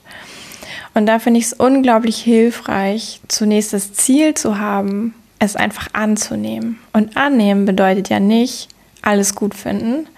Und 0.94 1.06
da 1.06 1.18
finde 1.18 1.38
ich 1.38 1.46
es 1.46 1.52
unglaublich 1.52 2.18
hilfreich, 2.18 3.20
zunächst 3.28 3.72
das 3.72 3.92
Ziel 3.92 4.34
zu 4.34 4.58
haben, 4.58 5.14
es 5.38 5.56
einfach 5.56 5.88
anzunehmen. 5.92 6.78
Und 6.92 7.16
annehmen 7.16 7.64
bedeutet 7.64 8.08
ja 8.08 8.20
nicht 8.20 8.68
alles 9.02 9.34
gut 9.34 9.54
finden, 9.54 10.08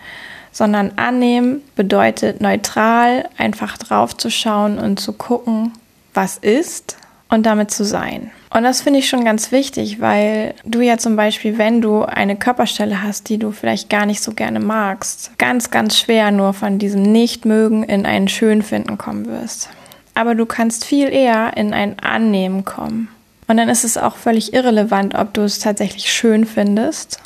sondern 0.53 0.93
annehmen 0.97 1.63
bedeutet 1.77 2.41
neutral 2.41 3.29
einfach 3.39 3.79
drauf 3.79 4.17
zu 4.17 4.31
schauen 4.31 4.79
und 4.79 5.01
zu 5.01 5.13
gucken, 5.13 5.73
was 6.15 6.37
ist 6.39 6.97
und 7.29 7.47
damit 7.47 7.71
zu 7.71 7.85
sein. 7.85 8.31
Und 8.53 8.65
das 8.65 8.81
finde 8.81 8.99
ich 8.99 9.09
schon 9.09 9.25
ganz 9.25 9.53
wichtig, 9.53 10.01
weil 10.01 10.55
du 10.65 10.81
ja 10.81 10.99
zum 10.99 11.15
Beispiel, 11.15 11.57
wenn 11.57 11.81
du 11.81 12.03
eine 12.03 12.35
Körperstelle 12.35 13.03
hast, 13.03 13.29
die 13.29 13.39
du 13.39 13.53
vielleicht 13.53 13.89
gar 13.89 14.07
nicht 14.07 14.23
so 14.23 14.33
gerne 14.33 14.59
magst, 14.59 15.39
ganz, 15.39 15.71
ganz 15.71 15.97
schwer 15.97 16.33
nur 16.33 16.53
von 16.53 16.81
diesem 16.81 17.03
Nichtmögen 17.03 17.85
in 17.85 18.07
ein 18.07 18.27
Schönfinden 18.27 18.99
kommen 18.99 19.27
wirst. 19.27 19.69
Aber 20.15 20.35
du 20.35 20.47
kannst 20.47 20.85
viel 20.85 21.09
eher 21.09 21.57
in 21.57 21.73
ein 21.73 22.01
Annehmen 22.01 22.65
kommen. 22.65 23.09
Und 23.47 23.57
dann 23.57 23.69
ist 23.69 23.85
es 23.85 23.97
auch 23.97 24.17
völlig 24.17 24.53
irrelevant, 24.53 25.15
ob 25.15 25.33
du 25.33 25.43
es 25.43 25.61
tatsächlich 25.61 26.13
schön 26.13 26.45
findest, 26.45 27.21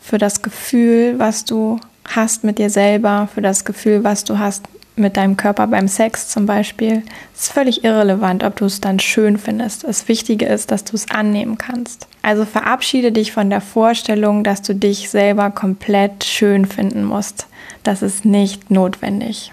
für 0.00 0.18
das 0.18 0.42
Gefühl, 0.42 1.18
was 1.18 1.44
du 1.44 1.78
hast 2.08 2.44
mit 2.44 2.58
dir 2.58 2.70
selber, 2.70 3.28
für 3.32 3.42
das 3.42 3.64
Gefühl, 3.64 4.04
was 4.04 4.24
du 4.24 4.38
hast 4.38 4.68
mit 4.96 5.16
deinem 5.16 5.36
Körper 5.36 5.66
beim 5.66 5.88
Sex 5.88 6.28
zum 6.28 6.46
Beispiel. 6.46 7.02
Ist 7.34 7.52
völlig 7.52 7.84
irrelevant, 7.84 8.44
ob 8.44 8.56
du 8.56 8.66
es 8.66 8.80
dann 8.80 8.98
schön 8.98 9.38
findest. 9.38 9.84
Das 9.84 10.08
Wichtige 10.08 10.46
ist, 10.46 10.70
dass 10.70 10.84
du 10.84 10.94
es 10.94 11.10
annehmen 11.10 11.58
kannst. 11.58 12.06
Also 12.22 12.44
verabschiede 12.44 13.12
dich 13.12 13.32
von 13.32 13.50
der 13.50 13.60
Vorstellung, 13.60 14.44
dass 14.44 14.62
du 14.62 14.74
dich 14.74 15.10
selber 15.10 15.50
komplett 15.50 16.24
schön 16.24 16.66
finden 16.66 17.04
musst. 17.04 17.46
Das 17.82 18.02
ist 18.02 18.24
nicht 18.24 18.70
notwendig. 18.70 19.52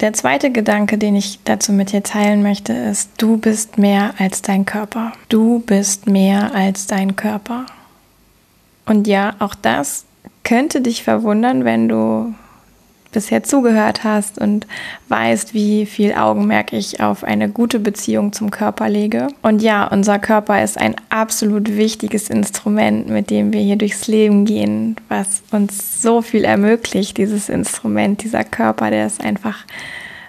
Der 0.00 0.12
zweite 0.12 0.50
Gedanke, 0.50 0.98
den 0.98 1.14
ich 1.14 1.38
dazu 1.44 1.72
mit 1.72 1.92
dir 1.92 2.02
teilen 2.02 2.42
möchte, 2.42 2.72
ist, 2.72 3.10
du 3.18 3.36
bist 3.36 3.78
mehr 3.78 4.14
als 4.18 4.42
dein 4.42 4.66
Körper. 4.66 5.12
Du 5.28 5.60
bist 5.60 6.08
mehr 6.08 6.52
als 6.54 6.88
dein 6.88 7.14
Körper. 7.14 7.66
Und 8.84 9.06
ja, 9.06 9.36
auch 9.38 9.54
das 9.54 10.04
könnte 10.52 10.82
dich 10.82 11.02
verwundern, 11.02 11.64
wenn 11.64 11.88
du 11.88 12.34
bisher 13.10 13.42
zugehört 13.42 14.04
hast 14.04 14.38
und 14.38 14.66
weißt, 15.08 15.54
wie 15.54 15.86
viel 15.86 16.12
Augenmerk 16.12 16.74
ich 16.74 17.00
auf 17.00 17.24
eine 17.24 17.48
gute 17.48 17.80
Beziehung 17.80 18.34
zum 18.34 18.50
Körper 18.50 18.90
lege. 18.90 19.28
Und 19.40 19.62
ja, 19.62 19.86
unser 19.86 20.18
Körper 20.18 20.62
ist 20.62 20.76
ein 20.76 20.94
absolut 21.08 21.78
wichtiges 21.78 22.28
Instrument, 22.28 23.08
mit 23.08 23.30
dem 23.30 23.54
wir 23.54 23.62
hier 23.62 23.76
durchs 23.76 24.08
Leben 24.08 24.44
gehen, 24.44 24.96
was 25.08 25.42
uns 25.52 26.02
so 26.02 26.20
viel 26.20 26.44
ermöglicht, 26.44 27.16
dieses 27.16 27.48
Instrument, 27.48 28.22
dieser 28.22 28.44
Körper, 28.44 28.90
der 28.90 29.06
ist 29.06 29.24
einfach 29.24 29.64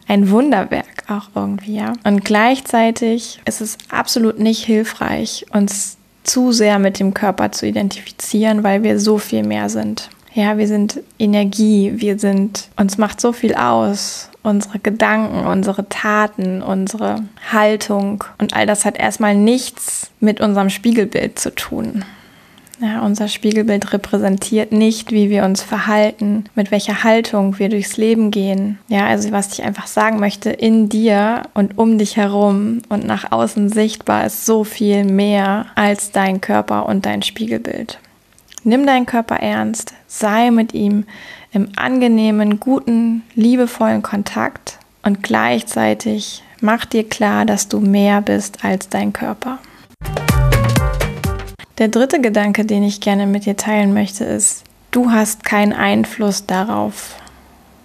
ein 0.07 0.29
Wunderwerk 0.29 1.03
auch 1.09 1.31
irgendwie, 1.35 1.75
ja. 1.75 1.91
Und 2.05 2.23
gleichzeitig 2.23 3.41
ist 3.43 3.59
es 3.59 3.77
absolut 3.89 4.39
nicht 4.39 4.63
hilfreich, 4.63 5.45
uns 5.51 5.97
zu 6.23 6.51
sehr 6.51 6.79
mit 6.79 6.99
dem 6.99 7.13
Körper 7.13 7.51
zu 7.51 7.67
identifizieren, 7.67 8.63
weil 8.63 8.83
wir 8.83 8.99
so 8.99 9.17
viel 9.17 9.43
mehr 9.43 9.69
sind. 9.69 10.09
Ja, 10.33 10.57
wir 10.57 10.67
sind 10.67 11.01
Energie, 11.19 11.93
wir 11.97 12.17
sind, 12.17 12.69
uns 12.75 12.97
macht 12.97 13.21
so 13.21 13.33
viel 13.33 13.53
aus. 13.53 14.29
Unsere 14.41 14.79
Gedanken, 14.79 15.45
unsere 15.45 15.87
Taten, 15.87 16.61
unsere 16.61 17.23
Haltung 17.51 18.25
und 18.39 18.53
all 18.53 18.65
das 18.65 18.83
hat 18.83 18.97
erstmal 18.97 19.35
nichts 19.35 20.11
mit 20.19 20.41
unserem 20.41 20.69
Spiegelbild 20.69 21.39
zu 21.39 21.55
tun. 21.55 22.03
Ja, 22.83 22.99
unser 22.99 23.29
Spiegelbild 23.29 23.93
repräsentiert 23.93 24.73
nicht, 24.73 25.13
wie 25.13 25.29
wir 25.29 25.45
uns 25.45 25.63
verhalten, 25.63 26.43
mit 26.53 26.69
welcher 26.69 27.05
Haltung 27.05 27.57
wir 27.57 27.69
durchs 27.69 27.95
Leben 27.95 28.29
gehen. 28.29 28.77
Ja, 28.89 29.07
also 29.07 29.31
was 29.31 29.53
ich 29.53 29.63
einfach 29.63 29.87
sagen 29.87 30.19
möchte, 30.19 30.49
in 30.49 30.89
dir 30.89 31.43
und 31.53 31.77
um 31.77 31.97
dich 31.97 32.17
herum 32.17 32.81
und 32.89 33.05
nach 33.05 33.31
außen 33.31 33.69
sichtbar 33.69 34.25
ist 34.25 34.45
so 34.45 34.65
viel 34.65 35.05
mehr 35.05 35.67
als 35.75 36.11
dein 36.11 36.41
Körper 36.41 36.85
und 36.87 37.05
dein 37.05 37.21
Spiegelbild. 37.21 37.99
Nimm 38.65 38.85
deinen 38.85 39.05
Körper 39.05 39.37
ernst, 39.37 39.93
sei 40.07 40.51
mit 40.51 40.73
ihm 40.73 41.05
im 41.53 41.69
angenehmen, 41.77 42.59
guten, 42.59 43.23
liebevollen 43.33 44.01
Kontakt 44.01 44.77
und 45.03 45.23
gleichzeitig 45.23 46.43
mach 46.59 46.83
dir 46.83 47.07
klar, 47.07 47.45
dass 47.45 47.69
du 47.69 47.79
mehr 47.79 48.19
bist 48.19 48.65
als 48.65 48.89
dein 48.89 49.13
Körper. 49.13 49.59
Der 51.79 51.87
dritte 51.87 52.21
Gedanke, 52.21 52.65
den 52.65 52.83
ich 52.83 53.01
gerne 53.01 53.25
mit 53.25 53.45
dir 53.45 53.57
teilen 53.57 53.93
möchte, 53.93 54.25
ist, 54.25 54.63
du 54.91 55.11
hast 55.11 55.43
keinen 55.43 55.73
Einfluss 55.73 56.45
darauf, 56.45 57.15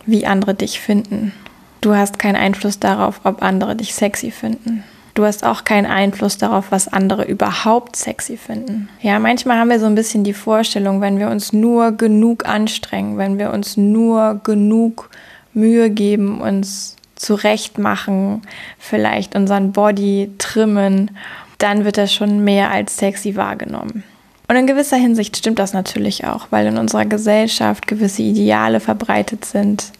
wie 0.05 0.27
andere 0.27 0.55
dich 0.55 0.81
finden. 0.81 1.33
Du 1.81 1.95
hast 1.95 2.19
keinen 2.19 2.37
Einfluss 2.37 2.79
darauf, 2.79 3.21
ob 3.25 3.43
andere 3.43 3.77
dich 3.77 3.95
sexy 3.95 4.31
finden. 4.31 4.85
Du 5.15 5.25
hast 5.25 5.45
auch 5.45 5.65
keinen 5.65 5.87
Einfluss 5.87 6.39
darauf, 6.39 6.67
was 6.71 6.87
andere 6.87 7.25
überhaupt 7.25 7.97
sexy 7.97 8.37
finden. 8.37 8.89
Ja, 9.01 9.19
manchmal 9.19 9.59
haben 9.59 9.71
wir 9.71 9.81
so 9.81 9.87
ein 9.87 9.95
bisschen 9.95 10.23
die 10.23 10.35
Vorstellung, 10.35 11.01
wenn 11.01 11.19
wir 11.19 11.29
uns 11.29 11.53
nur 11.53 11.93
genug 11.93 12.47
anstrengen, 12.47 13.17
wenn 13.17 13.39
wir 13.39 13.53
uns 13.53 13.77
nur 13.77 14.41
genug 14.45 15.11
Mühe 15.55 15.91
geben, 15.91 16.41
uns 16.41 16.95
zurecht 17.17 17.79
machen, 17.79 18.43
vielleicht 18.79 19.35
unseren 19.35 19.73
Body 19.73 20.31
trimmen, 20.39 21.11
dann 21.59 21.85
wird 21.85 21.99
das 21.99 22.13
schon 22.13 22.45
mehr 22.45 22.71
als 22.71 22.97
sexy 22.97 23.37
wahrgenommen. 23.37 24.05
Und 24.49 24.57
in 24.57 24.67
gewisser 24.67 24.97
Hinsicht 24.97 25.37
stimmt 25.37 25.59
das 25.59 25.75
natürlich 25.75 26.25
auch, 26.25 26.47
weil 26.51 26.67
in 26.67 26.79
unserer 26.79 27.05
Gesellschaft 27.05 27.87
gewisse 27.87 28.23
Ideale 28.23 28.81
verbreitet 28.81 29.45
sind, 29.45 29.93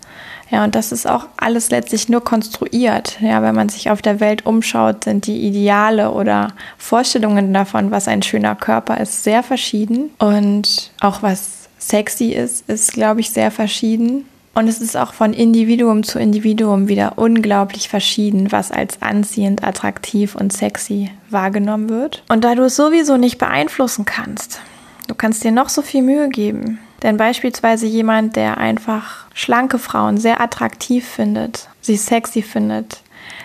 ja, 0.51 0.65
und 0.65 0.75
das 0.75 0.93
ist 0.93 1.07
auch 1.07 1.27
alles 1.37 1.71
letztlich 1.71 2.09
nur 2.09 2.25
konstruiert. 2.25 3.19
Ja, 3.21 3.43
wenn 3.43 3.55
man 3.55 3.69
sich 3.69 3.91
auf 3.91 4.01
der 4.01 4.21
Welt 4.21 4.47
umschaut, 4.47 5.05
sind 5.05 5.27
die 5.27 5.47
Ideale 5.47 6.11
oder 6.11 6.49
Vorstellungen 6.79 7.53
davon, 7.53 7.91
was 7.91 8.09
ein 8.09 8.23
schöner 8.23 8.55
Körper 8.55 8.99
ist, 8.99 9.25
sehr 9.25 9.43
verschieden. 9.43 10.11
Und 10.19 10.91
auch 11.01 11.23
was 11.23 11.69
sexy 11.79 12.29
ist, 12.29 12.69
ist, 12.69 12.93
glaube 12.93 13.21
ich, 13.21 13.31
sehr 13.31 13.51
verschieden. 13.51 14.25
Und 14.59 14.67
es 14.67 14.81
ist 14.81 14.97
auch 14.97 15.13
von 15.13 15.33
Individuum 15.33 16.03
zu 16.03 16.19
Individuum 16.19 16.89
wieder 16.89 17.13
unglaublich 17.15 17.89
verschieden, 17.89 18.51
was 18.51 18.73
als 18.73 19.01
anziehend, 19.01 19.63
attraktiv 19.63 20.35
und 20.35 20.53
sexy 20.53 21.13
wahrgenommen 21.31 21.89
wird. 21.89 22.25
Und 22.29 22.43
da 22.43 22.57
du 22.57 22.65
es 22.65 22.75
sowieso 22.75 23.19
nicht 23.19 23.39
beeinflussen 23.39 24.05
kannst, 24.05 24.61
du 25.07 25.15
kannst 25.15 25.45
dir 25.45 25.53
noch 25.53 25.69
so 25.69 25.81
viel 25.81 26.03
Mühe 26.03 26.29
geben, 26.29 26.81
denn 27.05 27.17
beispielsweise 27.17 27.87
jemand, 27.87 28.35
der 28.35 28.59
einfach 28.59 29.27
schlanke 29.33 29.79
Frauen 29.79 30.19
sehr 30.19 30.41
attraktiv 30.41 31.07
findet, 31.07 31.69
sie 31.81 31.97
sexy 31.97 32.43
findet, 32.43 33.03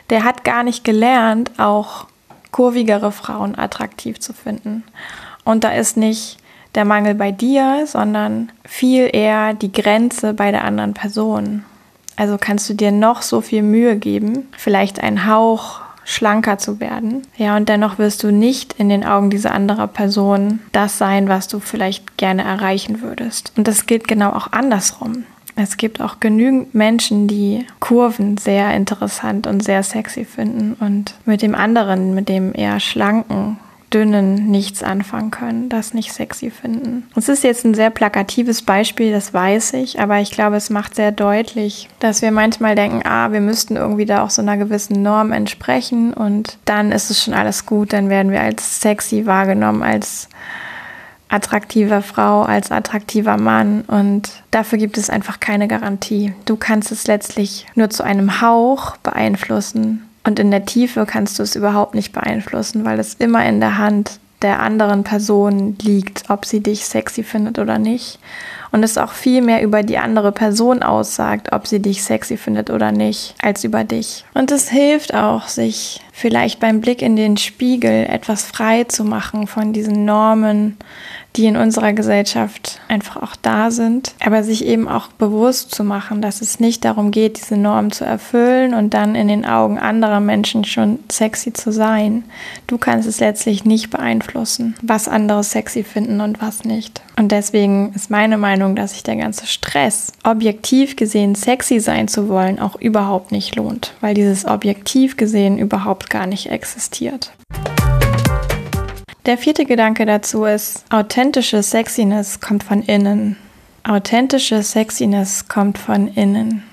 der 0.10 0.24
hat 0.24 0.44
gar 0.44 0.64
nicht 0.64 0.84
gelernt, 0.84 1.52
auch 1.60 2.08
kurvigere 2.50 3.12
Frauen 3.12 3.56
attraktiv 3.56 4.20
zu 4.20 4.34
finden. 4.34 4.84
Und 5.44 5.64
da 5.64 5.74
ist 5.74 5.96
nicht 5.96 6.38
der 6.76 6.86
Mangel 6.86 7.16
bei 7.16 7.32
dir, 7.32 7.86
sondern 7.86 8.52
viel 8.66 9.10
eher 9.12 9.54
die 9.54 9.72
Grenze 9.72 10.34
bei 10.34 10.52
der 10.52 10.64
anderen 10.64 10.94
Person. 10.94 11.64
Also 12.16 12.38
kannst 12.40 12.70
du 12.70 12.74
dir 12.74 12.92
noch 12.92 13.22
so 13.22 13.42
viel 13.42 13.64
Mühe 13.64 13.96
geben, 13.96 14.48
vielleicht 14.58 15.02
ein 15.02 15.28
Hauch 15.28 15.82
schlanker 16.06 16.58
zu 16.58 16.80
werden. 16.80 17.22
Ja, 17.38 17.56
und 17.56 17.70
dennoch 17.70 17.98
wirst 17.98 18.24
du 18.24 18.32
nicht 18.32 18.74
in 18.74 18.90
den 18.90 19.06
Augen 19.06 19.30
dieser 19.30 19.54
anderen 19.54 19.90
Person 19.90 20.60
das 20.72 20.98
sein, 20.98 21.30
was 21.30 21.48
du 21.48 21.60
vielleicht 21.60 22.18
gerne 22.18 22.44
erreichen 22.44 23.02
würdest. 23.02 23.54
Und 23.56 23.68
das 23.68 23.86
gilt 23.86 24.08
genau 24.08 24.32
auch 24.32 24.52
andersrum. 24.52 25.24
Es 25.56 25.78
gibt 25.78 26.02
auch 26.02 26.20
genügend 26.20 26.74
Menschen, 26.74 27.28
die 27.28 27.66
Kurven 27.80 28.38
sehr 28.38 28.74
interessant 28.74 29.46
und 29.46 29.64
sehr 29.64 29.84
sexy 29.84 30.26
finden 30.26 30.76
und 30.80 31.14
mit 31.26 31.44
dem 31.44 31.54
anderen, 31.54 32.16
mit 32.16 32.28
dem 32.28 32.56
eher 32.56 32.80
schlanken, 32.80 33.60
dünnen 33.94 34.50
nichts 34.50 34.84
anfangen 34.84 35.32
können, 35.32 35.70
das 35.70 35.94
nicht 35.94 36.14
sexy 36.14 36.50
finden. 36.50 37.08
Es 37.16 37.30
ist 37.30 37.44
jetzt 37.44 37.66
ein 37.66 37.74
sehr 37.74 37.90
plakatives 37.90 38.62
Beispiel, 38.62 39.12
das 39.12 39.34
weiß 39.34 39.74
ich, 39.74 40.00
aber 40.00 40.20
ich 40.20 40.32
glaube, 40.32 40.56
es 40.56 40.70
macht 40.70 40.96
sehr 40.96 41.12
deutlich, 41.12 41.90
dass 42.00 42.22
wir 42.22 42.32
manchmal 42.32 42.76
denken, 42.76 43.02
ah, 43.06 43.32
wir 43.32 43.42
müssten 43.42 43.76
irgendwie 43.76 44.06
da 44.06 44.24
auch 44.24 44.30
so 44.30 44.42
einer 44.42 44.58
gewissen 44.58 45.02
Norm 45.02 45.32
entsprechen 45.32 46.14
und 46.14 46.58
dann 46.66 46.92
ist 46.92 47.10
es 47.10 47.24
schon 47.24 47.34
alles 47.34 47.66
gut, 47.66 47.94
dann 47.94 48.10
werden 48.10 48.32
wir 48.32 48.42
als 48.42 48.82
sexy 48.82 49.26
wahrgenommen, 49.26 49.84
als 49.84 50.30
attraktiver 51.30 52.02
Frau, 52.02 52.44
als 52.44 52.72
attraktiver 52.72 53.38
Mann 53.38 53.82
und 53.88 54.30
dafür 54.52 54.78
gibt 54.78 54.98
es 54.98 55.10
einfach 55.10 55.40
keine 55.40 55.68
Garantie. 55.68 56.34
Du 56.46 56.58
kannst 56.58 56.92
es 56.92 57.08
letztlich 57.08 57.66
nur 57.74 57.90
zu 57.90 58.04
einem 58.04 58.42
Hauch 58.42 58.98
beeinflussen 58.98 60.08
und 60.24 60.40
in 60.40 60.52
der 60.52 60.66
Tiefe 60.66 61.06
kannst 61.06 61.40
du 61.40 61.44
es 61.44 61.56
überhaupt 61.56 61.96
nicht 61.96 62.14
beeinflussen, 62.14 62.86
weil 62.86 63.00
es 63.00 63.16
immer 63.16 63.46
in 63.46 63.60
der 63.60 63.78
Hand 63.78 64.20
der 64.44 64.60
anderen 64.60 65.04
Person 65.04 65.78
liegt, 65.82 66.30
ob 66.30 66.46
sie 66.46 66.60
dich 66.60 66.86
sexy 66.86 67.24
findet 67.24 67.60
oder 67.60 67.80
nicht. 67.80 68.20
Und 68.72 68.84
es 68.84 68.98
auch 68.98 69.12
viel 69.12 69.42
mehr 69.42 69.62
über 69.62 69.84
die 69.84 69.98
andere 69.98 70.32
Person 70.32 70.84
aussagt, 70.84 71.54
ob 71.54 71.68
sie 71.68 71.82
dich 71.82 72.04
sexy 72.04 72.38
findet 72.38 72.70
oder 72.70 72.92
nicht, 72.92 73.36
als 73.42 73.64
über 73.64 73.84
dich. 73.84 74.26
Und 74.34 74.52
es 74.52 74.70
hilft 74.70 75.14
auch, 75.14 75.48
sich 75.48 76.02
vielleicht 76.12 76.60
beim 76.60 76.82
Blick 76.82 77.02
in 77.02 77.16
den 77.16 77.38
Spiegel 77.38 78.06
etwas 78.10 78.44
frei 78.44 78.84
zu 78.84 79.04
machen 79.04 79.48
von 79.48 79.74
diesen 79.74 80.06
Normen, 80.06 80.78
die 81.36 81.46
in 81.46 81.58
unserer 81.58 81.94
Gesellschaft 81.94 82.80
einfach 82.88 83.18
auch 83.18 83.36
da 83.42 83.72
sind, 83.72 84.14
aber 84.24 84.44
sich 84.44 84.66
eben 84.66 84.88
auch 84.88 85.08
bewusst 85.08 85.74
zu 85.74 85.84
machen, 85.84 86.22
dass 86.22 86.42
es 86.42 86.60
nicht 86.60 86.86
darum 86.86 87.12
geht, 87.12 87.38
diese 87.38 87.58
Norm 87.58 87.92
zu 87.92 88.06
erfüllen 88.06 88.74
und 88.74 88.94
dann 88.94 89.16
in 89.16 89.28
den 89.28 89.46
Augen 89.46 89.80
anderer 89.80 90.20
Menschen 90.20 90.64
schon 90.64 91.00
sexy 91.12 91.52
zu 91.54 91.72
sein. 91.72 92.24
Du 92.68 92.78
kannst 92.78 93.08
es 93.08 93.20
letztlich 93.20 93.66
nicht 93.66 93.90
beeinflussen, 93.90 94.76
was 94.82 95.08
andere 95.08 95.44
sexy 95.44 95.84
finden 95.84 96.22
und 96.22 96.42
was 96.42 96.64
nicht. 96.66 97.02
Und 97.18 97.32
deswegen 97.32 97.94
ist 97.94 98.10
meine 98.10 98.38
Meinung, 98.38 98.76
dass 98.76 98.94
sich 98.94 99.04
der 99.04 99.16
ganze 99.16 99.48
Stress, 99.48 100.12
objektiv 100.24 100.96
gesehen 100.96 101.36
sexy 101.36 101.80
sein 101.80 102.08
zu 102.08 102.30
wollen, 102.30 102.60
auch 102.60 102.80
überhaupt 102.80 103.32
nicht 103.32 103.56
lohnt, 103.56 103.94
weil 104.02 104.14
dieses 104.14 104.46
objektiv 104.46 105.18
gesehen 105.18 105.58
überhaupt 105.58 106.10
gar 106.10 106.28
nicht 106.28 106.50
existiert. 106.50 107.32
Der 109.26 109.38
vierte 109.38 109.64
Gedanke 109.64 110.06
dazu 110.06 110.44
ist, 110.44 110.84
authentische 110.92 111.64
Sexiness 111.64 112.42
kommt 112.42 112.62
von 112.62 112.82
innen. 112.82 113.38
Authentische 113.86 114.62
Sexiness 114.62 115.48
kommt 115.48 115.78
von 115.78 116.10
innen. 116.10 116.64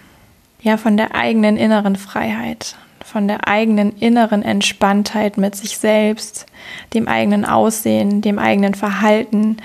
Ja, 0.61 0.76
von 0.76 0.97
der 0.97 1.14
eigenen 1.14 1.57
inneren 1.57 1.95
Freiheit, 1.95 2.75
von 3.04 3.28
der 3.28 3.47
eigenen 3.47 3.97
inneren 3.99 4.42
Entspanntheit 4.42 5.38
mit 5.38 5.54
sich 5.54 5.78
selbst, 5.78 6.47
dem 6.92 7.07
eigenen 7.07 7.45
Aussehen, 7.45 8.21
dem 8.21 8.40
eigenen 8.40 8.75
Verhalten, 8.75 9.59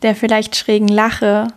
der 0.00 0.14
vielleicht 0.14 0.56
schrägen 0.56 0.88
Lache, 0.88 1.48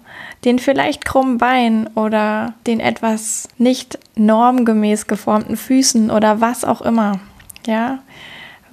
den 0.44 0.60
vielleicht 0.60 1.06
krummen 1.06 1.38
Beinen 1.38 1.88
oder 1.96 2.54
den 2.68 2.82
etwas 2.82 3.48
nicht 3.58 3.98
normgemäß 4.16 5.08
geformten 5.08 5.56
Füßen 5.56 6.12
oder 6.12 6.42
was 6.42 6.66
auch 6.66 6.82
immer. 6.82 7.22
Ja, 7.66 8.00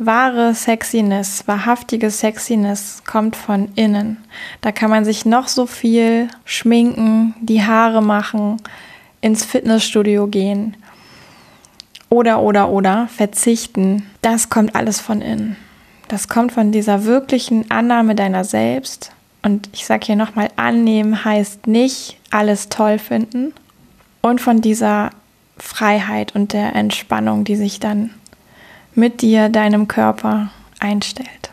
wahre 0.00 0.54
Sexiness, 0.54 1.46
wahrhaftige 1.46 2.10
Sexiness 2.10 3.02
kommt 3.06 3.36
von 3.36 3.68
innen. 3.74 4.16
Da 4.62 4.72
kann 4.72 4.90
man 4.90 5.04
sich 5.04 5.26
noch 5.26 5.46
so 5.46 5.66
viel 5.66 6.28
schminken, 6.44 7.34
die 7.40 7.62
Haare 7.62 8.02
machen, 8.02 8.56
ins 9.20 9.44
Fitnessstudio 9.44 10.26
gehen 10.26 10.76
oder 12.08 12.40
oder 12.40 12.70
oder 12.70 13.08
verzichten. 13.08 14.06
Das 14.22 14.48
kommt 14.48 14.74
alles 14.74 15.00
von 15.00 15.20
innen. 15.20 15.56
Das 16.08 16.28
kommt 16.28 16.52
von 16.52 16.72
dieser 16.72 17.04
wirklichen 17.04 17.70
Annahme 17.70 18.14
deiner 18.14 18.44
selbst. 18.44 19.12
Und 19.42 19.68
ich 19.72 19.86
sage 19.86 20.06
hier 20.06 20.16
nochmal, 20.16 20.48
annehmen 20.56 21.24
heißt 21.24 21.66
nicht 21.66 22.18
alles 22.30 22.68
toll 22.68 22.98
finden. 22.98 23.52
Und 24.22 24.40
von 24.40 24.60
dieser 24.60 25.10
Freiheit 25.56 26.34
und 26.34 26.52
der 26.52 26.74
Entspannung, 26.74 27.44
die 27.44 27.56
sich 27.56 27.80
dann 27.80 28.10
mit 28.94 29.22
dir, 29.22 29.48
deinem 29.48 29.88
Körper 29.88 30.50
einstellt. 30.78 31.50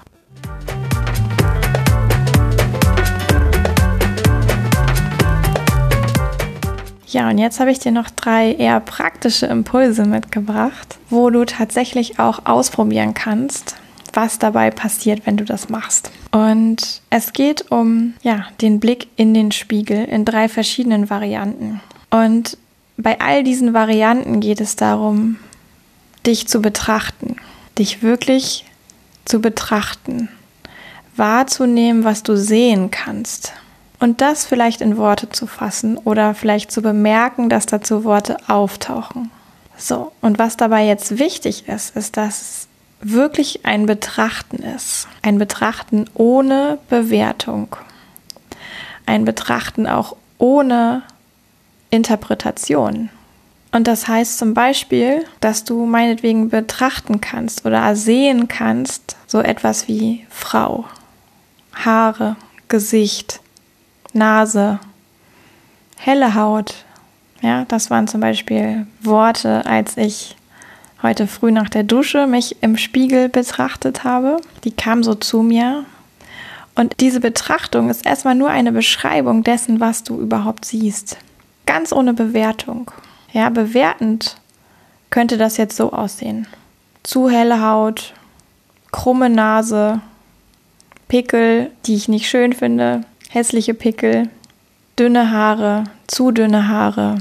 Ja, 7.10 7.30
und 7.30 7.38
jetzt 7.38 7.60
habe 7.60 7.72
ich 7.72 7.80
dir 7.80 7.92
noch 7.92 8.10
drei 8.10 8.52
eher 8.52 8.80
praktische 8.82 9.46
Impulse 9.46 10.06
mitgebracht, 10.06 10.98
wo 11.10 11.30
du 11.30 11.46
tatsächlich 11.46 12.20
auch 12.20 12.46
ausprobieren 12.46 13.14
kannst, 13.14 13.78
was 14.14 14.40
dabei 14.40 14.72
passiert, 14.72 15.26
wenn 15.26 15.38
du 15.38 15.46
das 15.46 15.70
machst. 15.70 16.12
Und 16.32 17.02
es 17.10 17.32
geht 17.32 17.72
um 17.72 18.14
ja, 18.24 18.48
den 18.62 18.80
Blick 18.80 19.08
in 19.16 19.34
den 19.34 19.52
Spiegel 19.52 20.04
in 20.06 20.26
drei 20.26 20.50
verschiedenen 20.50 21.10
Varianten. 21.10 21.80
Und 22.12 22.58
bei 22.98 23.20
all 23.22 23.44
diesen 23.44 23.74
Varianten 23.74 24.40
geht 24.40 24.60
es 24.60 24.76
darum, 24.76 25.38
dich 26.28 26.48
zu 26.48 26.62
betrachten, 26.62 27.38
dich 27.78 28.04
wirklich 28.04 28.66
zu 29.26 29.40
betrachten, 29.40 30.30
wahrzunehmen, 31.16 32.04
was 32.04 32.24
du 32.24 32.38
sehen 32.38 32.92
kannst. 32.92 33.54
Und 34.00 34.22
das 34.22 34.46
vielleicht 34.46 34.82
in 34.82 34.98
Worte 34.98 35.30
zu 35.30 35.48
fassen 35.48 35.98
oder 35.98 36.36
vielleicht 36.36 36.72
zu 36.72 36.84
bemerken, 36.84 37.50
dass 37.50 37.66
dazu 37.66 38.04
Worte 38.04 38.38
auftauchen. 38.48 39.32
So, 39.76 40.12
und 40.22 40.38
was 40.38 40.58
dabei 40.58 40.86
jetzt 40.86 41.18
wichtig 41.18 41.68
ist, 41.68 41.96
ist, 41.96 42.18
dass 42.18 42.68
wirklich 43.02 43.66
ein 43.66 43.86
Betrachten 43.86 44.58
ist. 44.58 45.08
Ein 45.22 45.40
Betrachten 45.40 46.06
ohne 46.14 46.78
Bewertung. 46.90 47.76
Ein 49.06 49.26
Betrachten 49.26 49.88
auch 49.88 50.16
ohne 50.38 51.04
Interpretation. 51.90 53.10
Und 53.72 53.88
das 53.88 54.08
heißt 54.08 54.38
zum 54.38 54.54
Beispiel, 54.54 55.26
dass 55.42 55.64
du 55.64 55.86
meinetwegen 55.86 56.50
betrachten 56.50 57.22
kannst 57.22 57.66
oder 57.66 57.96
sehen 57.96 58.48
kannst, 58.48 59.18
so 59.28 59.40
etwas 59.40 59.88
wie 59.88 60.26
Frau, 60.30 60.86
Haare, 61.74 62.38
Gesicht, 62.70 63.42
Nase, 64.14 64.80
helle 65.98 66.34
Haut. 66.36 66.86
Ja, 67.42 67.66
das 67.66 67.90
waren 67.90 68.08
zum 68.08 68.22
Beispiel 68.22 68.88
Worte, 69.02 69.66
als 69.66 69.98
ich 69.98 70.36
heute 71.04 71.28
früh 71.28 71.52
nach 71.52 71.70
der 71.70 71.84
Dusche 71.84 72.26
mich 72.26 72.58
im 72.62 72.78
Spiegel 72.78 73.30
betrachtet 73.30 74.04
habe. 74.04 74.38
Die 74.64 74.72
kam 74.72 75.04
so 75.04 75.14
zu 75.14 75.42
mir. 75.42 75.86
Und 76.74 77.00
diese 77.00 77.20
Betrachtung 77.20 77.90
ist 77.90 78.06
erstmal 78.06 78.36
nur 78.36 78.50
eine 78.50 78.72
Beschreibung 78.72 79.44
dessen, 79.44 79.80
was 79.80 80.04
du 80.04 80.20
überhaupt 80.20 80.66
siehst. 80.66 81.18
Ganz 81.66 81.92
ohne 81.92 82.14
Bewertung. 82.14 82.92
Ja, 83.32 83.50
bewertend 83.50 84.38
könnte 85.10 85.38
das 85.38 85.58
jetzt 85.58 85.76
so 85.76 85.92
aussehen. 85.92 86.48
Zu 87.04 87.30
helle 87.30 87.62
Haut, 87.62 88.14
krumme 88.92 89.30
Nase, 89.30 90.02
Pickel, 91.08 91.72
die 91.86 91.96
ich 91.96 92.10
nicht 92.10 92.28
schön 92.30 92.54
finde, 92.54 93.02
hässliche 93.30 93.74
Pickel, 93.74 94.30
dünne 95.00 95.32
Haare, 95.32 95.86
zu 96.08 96.32
dünne 96.32 96.68
Haare. 96.68 97.20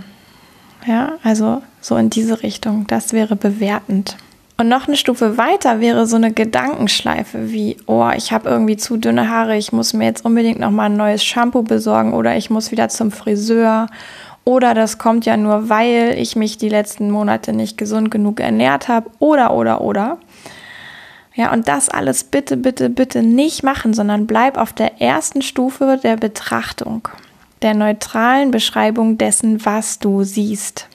Ja, 0.87 1.15
also 1.23 1.63
so 1.81 1.97
in 1.97 2.11
diese 2.11 2.43
Richtung. 2.43 2.87
Das 2.87 3.13
wäre 3.13 3.37
bewertend. 3.37 4.17
Und 4.59 4.69
noch 4.69 4.89
eine 4.89 4.97
Stufe 4.97 5.37
weiter 5.37 5.81
wäre 5.81 6.07
so 6.07 6.17
eine 6.17 6.33
Gedankenschleife 6.33 7.53
wie, 7.53 7.77
oh, 7.87 8.09
ich 8.17 8.33
habe 8.33 8.49
irgendwie 8.49 8.79
zu 8.79 8.97
dünne 8.97 9.29
Haare, 9.29 9.57
ich 9.57 9.71
muss 9.73 9.93
mir 9.93 10.07
jetzt 10.07 10.25
unbedingt 10.25 10.59
nochmal 10.59 10.87
ein 10.87 10.97
neues 10.97 11.23
Shampoo 11.23 11.63
besorgen 11.63 12.15
oder 12.15 12.37
ich 12.37 12.49
muss 12.49 12.71
wieder 12.71 12.89
zum 12.89 13.13
Friseur 13.13 13.89
oder 14.47 14.75
das 14.75 14.97
kommt 14.97 15.27
ja 15.27 15.37
nur, 15.37 15.69
weil 15.69 16.15
ich 16.17 16.37
mich 16.37 16.57
die 16.57 16.69
letzten 16.69 17.11
Monate 17.11 17.53
nicht 17.53 17.77
gesund 17.77 18.13
genug 18.13 18.39
ernährt 18.39 18.87
habe. 18.87 19.11
Oder, 19.19 19.53
oder, 19.53 19.81
oder. 19.81 20.19
Ja, 21.35 21.53
und 21.53 21.67
das 21.67 21.89
alles 21.89 22.23
bitte, 22.23 22.57
bitte, 22.57 22.89
bitte 22.89 23.25
nicht 23.25 23.65
machen, 23.65 23.93
sondern 23.93 24.29
bleib 24.29 24.57
auf 24.57 24.73
der 24.73 25.03
ersten 25.03 25.43
Stufe 25.43 25.99
der 26.01 26.17
Betrachtung, 26.17 27.09
der 27.61 27.75
neutralen 27.75 28.53
Beschreibung 28.53 29.19
dessen, 29.19 29.65
was 29.67 29.99
du 29.99 30.23
siehst. 30.23 30.87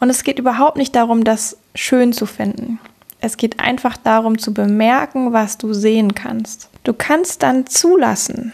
Und 0.00 0.10
es 0.10 0.24
geht 0.24 0.40
überhaupt 0.40 0.76
nicht 0.76 0.96
darum, 0.96 1.22
das 1.22 1.56
schön 1.76 2.12
zu 2.12 2.26
finden. 2.26 2.80
Es 3.20 3.36
geht 3.36 3.60
einfach 3.60 3.96
darum 3.96 4.38
zu 4.38 4.52
bemerken, 4.52 5.32
was 5.32 5.56
du 5.56 5.72
sehen 5.72 6.16
kannst. 6.16 6.68
Du 6.82 6.94
kannst 6.94 7.44
dann 7.44 7.68
zulassen, 7.68 8.52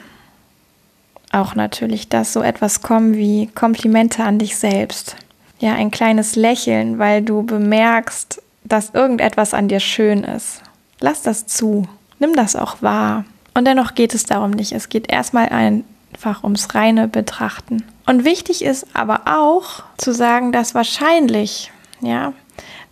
auch 1.32 1.54
natürlich, 1.54 2.08
dass 2.08 2.32
so 2.32 2.42
etwas 2.42 2.82
kommen 2.82 3.14
wie 3.14 3.48
Komplimente 3.48 4.24
an 4.24 4.38
dich 4.38 4.56
selbst. 4.56 5.16
Ja, 5.58 5.74
ein 5.74 5.90
kleines 5.90 6.36
Lächeln, 6.36 6.98
weil 6.98 7.22
du 7.22 7.42
bemerkst, 7.42 8.42
dass 8.64 8.90
irgendetwas 8.90 9.54
an 9.54 9.68
dir 9.68 9.80
schön 9.80 10.24
ist. 10.24 10.62
Lass 11.00 11.22
das 11.22 11.46
zu. 11.46 11.88
Nimm 12.18 12.34
das 12.34 12.56
auch 12.56 12.82
wahr. 12.82 13.24
Und 13.54 13.66
dennoch 13.66 13.94
geht 13.94 14.14
es 14.14 14.24
darum 14.24 14.50
nicht. 14.50 14.72
Es 14.72 14.88
geht 14.88 15.10
erstmal 15.10 15.48
einfach 15.48 16.44
ums 16.44 16.74
reine 16.74 17.08
Betrachten. 17.08 17.84
Und 18.06 18.24
wichtig 18.24 18.62
ist 18.62 18.86
aber 18.94 19.22
auch 19.26 19.82
zu 19.96 20.12
sagen, 20.12 20.52
dass 20.52 20.74
wahrscheinlich, 20.74 21.72
ja, 22.00 22.32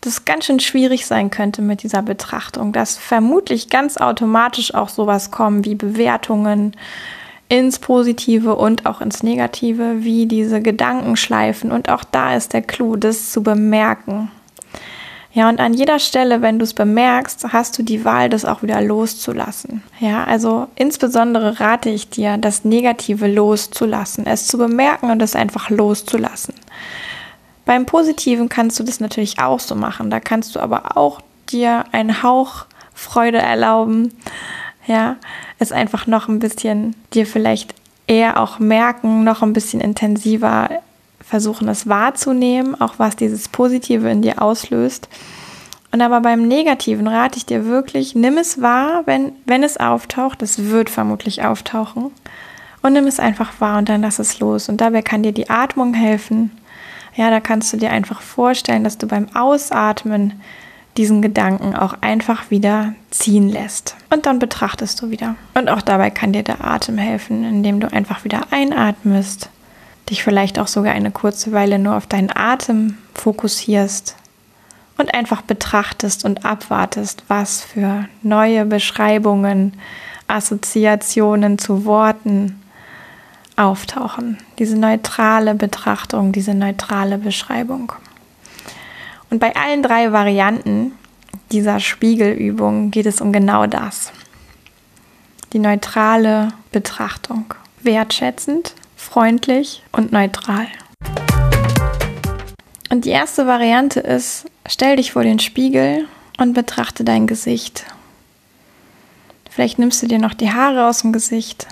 das 0.01 0.25
ganz 0.25 0.47
schön 0.47 0.61
schwierig 0.61 1.07
sein 1.07 1.31
könnte 1.31 1.62
mit 1.62 1.83
dieser 1.83 2.03
Betrachtung, 2.03 2.73
dass 2.73 2.97
vermutlich 2.97 3.70
ganz 3.70 3.97
automatisch 3.97 4.75
auch 4.75 4.88
sowas 4.88 5.31
kommen 5.31 5.64
wie 5.64 5.75
Bewertungen, 5.75 6.77
ins 7.48 7.78
Positive 7.78 8.54
und 8.54 8.87
auch 8.87 9.00
ins 9.00 9.22
Negative, 9.22 10.04
wie 10.04 10.26
diese 10.26 10.62
Gedanken 10.62 11.16
schleifen. 11.16 11.72
Und 11.72 11.88
auch 11.88 12.04
da 12.04 12.35
ist 12.35 12.52
der 12.52 12.62
Clou, 12.62 12.96
das 12.96 13.33
zu 13.33 13.42
bemerken. 13.42 14.30
Ja, 15.33 15.48
und 15.48 15.59
an 15.59 15.74
jeder 15.74 15.98
Stelle, 15.98 16.42
wenn 16.42 16.61
du 16.61 16.64
es 16.64 16.74
bemerkst, 16.74 17.52
hast 17.52 17.76
du 17.76 17.83
die 17.83 18.04
Wahl, 18.04 18.28
das 18.30 18.44
auch 18.44 18.62
wieder 18.62 18.80
loszulassen. 18.80 19.83
Ja, 19.98 20.22
also 20.24 20.68
insbesondere 20.76 21.59
rate 21.59 21.90
ich 21.90 22.09
dir, 22.09 22.38
das 22.38 22.64
Negative 22.64 23.26
loszulassen, 23.26 24.26
es 24.26 24.46
zu 24.46 24.59
bemerken 24.59 25.11
und 25.11 25.20
es 25.20 25.35
einfach 25.35 25.70
loszulassen. 25.70 26.54
Beim 27.64 27.85
Positiven 27.85 28.48
kannst 28.48 28.78
du 28.78 28.85
das 28.85 29.00
natürlich 29.00 29.40
auch 29.40 29.59
so 29.59 29.74
machen. 29.74 30.09
Da 30.09 30.20
kannst 30.20 30.54
du 30.54 30.61
aber 30.61 30.96
auch 30.96 31.20
dir 31.48 31.85
einen 31.90 32.22
Hauch 32.22 32.66
Freude 32.94 33.38
erlauben 33.38 34.12
ja, 34.87 35.16
es 35.59 35.73
einfach 35.73 36.07
noch 36.07 36.29
ein 36.29 36.38
bisschen 36.38 36.94
dir 37.12 37.27
vielleicht 37.27 37.75
eher 38.07 38.40
auch 38.40 38.59
merken, 38.59 39.25
noch 39.25 39.42
ein 39.42 39.53
bisschen 39.53 39.81
intensiver 39.81 40.68
versuchen, 41.25 41.68
es 41.68 41.88
wahrzunehmen, 41.88 42.81
auch 42.81 42.94
was 42.99 43.16
dieses 43.16 43.49
Positive 43.49 44.09
in 44.11 44.23
dir 44.23 44.42
auslöst. 44.42 45.09
Und 45.90 46.03
aber 46.03 46.20
beim 46.20 46.47
Negativen 46.47 47.07
rate 47.07 47.38
ich 47.38 47.47
dir 47.47 47.66
wirklich, 47.66 48.14
nimm 48.14 48.37
es 48.37 48.61
wahr, 48.61 49.03
wenn, 49.07 49.33
wenn 49.47 49.62
es 49.62 49.77
auftaucht, 49.79 50.42
es 50.42 50.70
wird 50.70 50.90
vermutlich 50.90 51.44
auftauchen. 51.44 52.11
Und 52.83 52.92
nimm 52.92 53.07
es 53.07 53.20
einfach 53.20 53.61
wahr 53.61 53.79
und 53.79 53.88
dann 53.88 54.03
lass 54.03 54.18
es 54.18 54.40
los. 54.40 54.68
Und 54.68 54.81
dabei 54.81 55.01
kann 55.01 55.23
dir 55.23 55.33
die 55.33 55.49
Atmung 55.49 55.94
helfen. 55.94 56.51
Ja, 57.14 57.31
da 57.31 57.40
kannst 57.40 57.73
du 57.73 57.77
dir 57.77 57.90
einfach 57.90 58.20
vorstellen, 58.20 58.85
dass 58.85 58.99
du 58.99 59.07
beim 59.07 59.35
Ausatmen 59.35 60.42
diesen 60.96 61.22
Gedanken 61.22 61.74
auch 61.74 61.94
einfach 62.00 62.50
wieder 62.50 62.94
ziehen 63.11 63.48
lässt. 63.48 63.96
Und 64.11 64.26
dann 64.26 64.38
betrachtest 64.38 65.00
du 65.02 65.11
wieder. 65.11 65.35
Und 65.54 65.68
auch 65.68 65.83
dabei 65.83 66.11
kann 66.11 66.33
dir 66.33 66.42
der 66.42 66.64
Atem 66.64 66.98
helfen, 66.98 67.44
indem 67.44 67.80
du 67.80 67.92
einfach 67.92 68.24
wieder 68.24 68.42
einatmest, 68.50 69.48
dich 70.11 70.22
vielleicht 70.22 70.59
auch 70.59 70.68
sogar 70.68 70.92
eine 70.92 71.11
kurze 71.11 71.52
Weile 71.52 71.78
nur 71.78 71.96
auf 71.96 72.07
deinen 72.07 72.30
Atem 72.35 72.98
fokussierst 73.14 74.16
und 74.98 75.14
einfach 75.14 75.42
betrachtest 75.42 76.24
und 76.24 76.44
abwartest, 76.44 77.24
was 77.28 77.62
für 77.62 78.07
neue 78.22 78.64
Beschreibungen, 78.64 79.72
Assoziationen 80.28 81.59
zu 81.59 81.85
Worten 81.85 82.61
auftauchen. 83.57 84.38
Diese 84.59 84.76
neutrale 84.76 85.54
Betrachtung, 85.54 86.33
diese 86.33 86.54
neutrale 86.54 87.18
Beschreibung. 87.18 87.92
Und 89.35 89.40
bei 89.40 89.57
allen 89.57 89.83
drei 89.83 90.12
Varianten 90.12 90.92
dieser 91.51 91.81
Spiegelübung 91.81 92.92
geht 92.92 93.07
es 93.07 93.20
um 93.20 93.33
genau 93.33 93.66
das. 93.66 94.12
Die 95.53 95.59
neutrale 95.59 96.53
Betrachtung. 96.70 97.53
Wertschätzend, 97.83 98.75
freundlich 98.94 99.83
und 99.90 100.12
neutral. 100.12 100.68
Und 102.90 103.07
die 103.07 103.11
erste 103.11 103.49
Variante 103.49 103.99
ist, 103.99 104.44
stell 104.68 104.94
dich 104.94 105.11
vor 105.11 105.25
den 105.25 105.40
Spiegel 105.40 106.07
und 106.38 106.55
betrachte 106.55 107.03
dein 107.03 107.27
Gesicht. 107.27 107.87
Vielleicht 109.51 109.81
nimmst 109.81 110.01
du 110.01 110.07
dir 110.07 110.20
noch 110.20 110.35
die 110.35 110.53
Haare 110.53 110.87
aus 110.87 111.01
dem 111.01 111.12
Gesicht, 111.12 111.66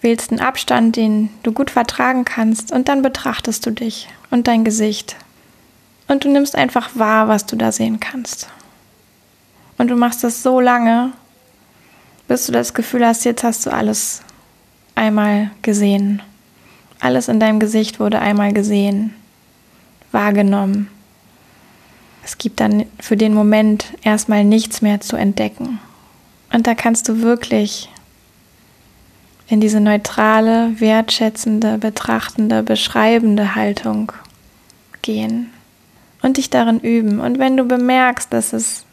wählst 0.00 0.32
einen 0.32 0.40
Abstand, 0.40 0.96
den 0.96 1.30
du 1.44 1.52
gut 1.52 1.70
vertragen 1.70 2.24
kannst 2.24 2.72
und 2.72 2.88
dann 2.88 3.02
betrachtest 3.02 3.64
du 3.64 3.70
dich 3.70 4.08
und 4.32 4.48
dein 4.48 4.64
Gesicht. 4.64 5.14
Und 6.08 6.24
du 6.24 6.28
nimmst 6.28 6.54
einfach 6.54 6.90
wahr, 6.94 7.28
was 7.28 7.46
du 7.46 7.56
da 7.56 7.72
sehen 7.72 8.00
kannst. 8.00 8.48
Und 9.78 9.88
du 9.88 9.96
machst 9.96 10.22
das 10.24 10.42
so 10.42 10.60
lange, 10.60 11.12
bis 12.28 12.46
du 12.46 12.52
das 12.52 12.74
Gefühl 12.74 13.06
hast, 13.06 13.24
jetzt 13.24 13.44
hast 13.44 13.66
du 13.66 13.70
alles 13.70 14.22
einmal 14.94 15.50
gesehen. 15.62 16.22
Alles 17.00 17.28
in 17.28 17.40
deinem 17.40 17.60
Gesicht 17.60 18.00
wurde 18.00 18.20
einmal 18.20 18.52
gesehen, 18.52 19.14
wahrgenommen. 20.12 20.88
Es 22.24 22.38
gibt 22.38 22.60
dann 22.60 22.86
für 22.98 23.16
den 23.16 23.34
Moment 23.34 23.92
erstmal 24.02 24.44
nichts 24.44 24.82
mehr 24.82 25.00
zu 25.00 25.16
entdecken. 25.16 25.78
Und 26.52 26.66
da 26.66 26.74
kannst 26.74 27.08
du 27.08 27.20
wirklich 27.20 27.90
in 29.48 29.60
diese 29.60 29.80
neutrale, 29.80 30.80
wertschätzende, 30.80 31.78
betrachtende, 31.78 32.62
beschreibende 32.62 33.54
Haltung 33.54 34.12
gehen 35.02 35.52
und 36.26 36.38
dich 36.38 36.50
darin 36.50 36.80
üben. 36.80 37.20
Und 37.20 37.38
wenn 37.38 37.56
du 37.56 37.64
bemerkst, 37.64 38.32
dass 38.32 38.52
es 38.52 38.84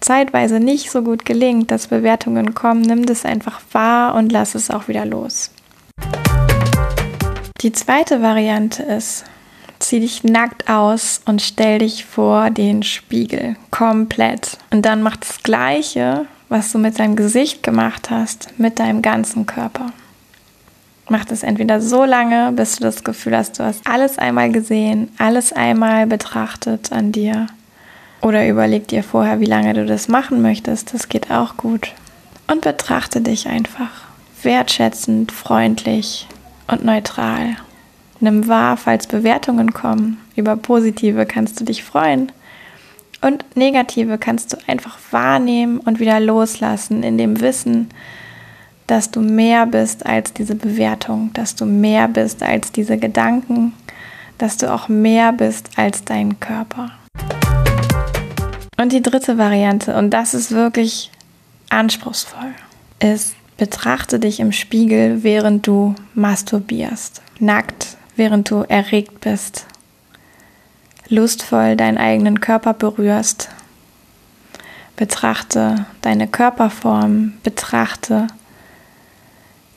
zeitweise 0.00 0.58
nicht 0.58 0.90
so 0.90 1.02
gut 1.02 1.26
gelingt, 1.26 1.70
dass 1.70 1.88
Bewertungen 1.88 2.54
kommen, 2.54 2.80
nimm 2.80 3.04
das 3.04 3.26
einfach 3.26 3.60
wahr 3.72 4.14
und 4.14 4.32
lass 4.32 4.54
es 4.54 4.70
auch 4.70 4.88
wieder 4.88 5.04
los. 5.04 5.50
Die 7.60 7.72
zweite 7.72 8.22
Variante 8.22 8.82
ist, 8.82 9.24
zieh 9.80 10.00
dich 10.00 10.24
nackt 10.24 10.70
aus 10.70 11.20
und 11.26 11.42
stell 11.42 11.80
dich 11.80 12.06
vor 12.06 12.50
den 12.50 12.82
Spiegel 12.82 13.56
komplett. 13.70 14.56
Und 14.70 14.86
dann 14.86 15.02
mach 15.02 15.16
das 15.16 15.42
Gleiche, 15.42 16.24
was 16.48 16.72
du 16.72 16.78
mit 16.78 16.98
deinem 16.98 17.16
Gesicht 17.16 17.62
gemacht 17.62 18.10
hast, 18.10 18.58
mit 18.58 18.78
deinem 18.78 19.02
ganzen 19.02 19.44
Körper. 19.44 19.92
Mach 21.08 21.24
das 21.24 21.42
entweder 21.42 21.80
so 21.80 22.04
lange, 22.04 22.52
bis 22.52 22.76
du 22.76 22.82
das 22.82 23.02
Gefühl 23.02 23.36
hast, 23.36 23.58
du 23.58 23.64
hast 23.64 23.86
alles 23.86 24.18
einmal 24.18 24.52
gesehen, 24.52 25.10
alles 25.18 25.52
einmal 25.52 26.06
betrachtet 26.06 26.92
an 26.92 27.12
dir 27.12 27.46
oder 28.20 28.46
überleg 28.48 28.88
dir 28.88 29.02
vorher, 29.02 29.40
wie 29.40 29.46
lange 29.46 29.74
du 29.74 29.86
das 29.86 30.08
machen 30.08 30.42
möchtest. 30.42 30.92
Das 30.92 31.08
geht 31.08 31.30
auch 31.30 31.56
gut. 31.56 31.92
Und 32.46 32.62
betrachte 32.62 33.20
dich 33.20 33.48
einfach 33.48 33.90
wertschätzend, 34.42 35.32
freundlich 35.32 36.26
und 36.66 36.84
neutral. 36.84 37.56
Nimm 38.20 38.48
wahr, 38.48 38.76
falls 38.76 39.06
Bewertungen 39.06 39.72
kommen. 39.72 40.20
Über 40.34 40.56
positive 40.56 41.26
kannst 41.26 41.60
du 41.60 41.64
dich 41.64 41.84
freuen. 41.84 42.32
Und 43.20 43.44
negative 43.56 44.18
kannst 44.18 44.52
du 44.52 44.56
einfach 44.66 44.98
wahrnehmen 45.10 45.78
und 45.78 46.00
wieder 46.00 46.20
loslassen 46.20 47.02
in 47.02 47.18
dem 47.18 47.40
Wissen, 47.40 47.90
dass 48.88 49.10
du 49.10 49.20
mehr 49.20 49.66
bist 49.66 50.04
als 50.06 50.32
diese 50.32 50.56
Bewertung, 50.56 51.30
dass 51.34 51.54
du 51.54 51.66
mehr 51.66 52.08
bist 52.08 52.42
als 52.42 52.72
diese 52.72 52.96
Gedanken, 52.96 53.74
dass 54.38 54.56
du 54.56 54.72
auch 54.72 54.88
mehr 54.88 55.32
bist 55.32 55.70
als 55.76 56.04
dein 56.04 56.40
Körper. 56.40 56.90
Und 58.80 58.92
die 58.92 59.02
dritte 59.02 59.38
Variante, 59.38 59.94
und 59.96 60.10
das 60.10 60.34
ist 60.34 60.50
wirklich 60.50 61.10
anspruchsvoll, 61.68 62.54
ist, 62.98 63.34
betrachte 63.58 64.18
dich 64.18 64.40
im 64.40 64.52
Spiegel, 64.52 65.22
während 65.22 65.66
du 65.66 65.94
masturbierst. 66.14 67.20
Nackt, 67.40 67.98
während 68.16 68.50
du 68.50 68.62
erregt 68.62 69.20
bist. 69.20 69.66
Lustvoll 71.08 71.76
deinen 71.76 71.98
eigenen 71.98 72.40
Körper 72.40 72.72
berührst. 72.72 73.50
Betrachte 74.96 75.86
deine 76.00 76.26
Körperform, 76.26 77.34
betrachte 77.42 78.28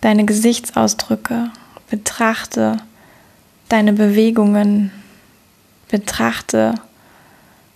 deine 0.02 0.26
Gesichtsausdrücke, 0.26 1.52
betrachte 1.90 2.78
deine 3.70 3.94
Bewegungen, 3.94 4.92
betrachte 5.90 6.76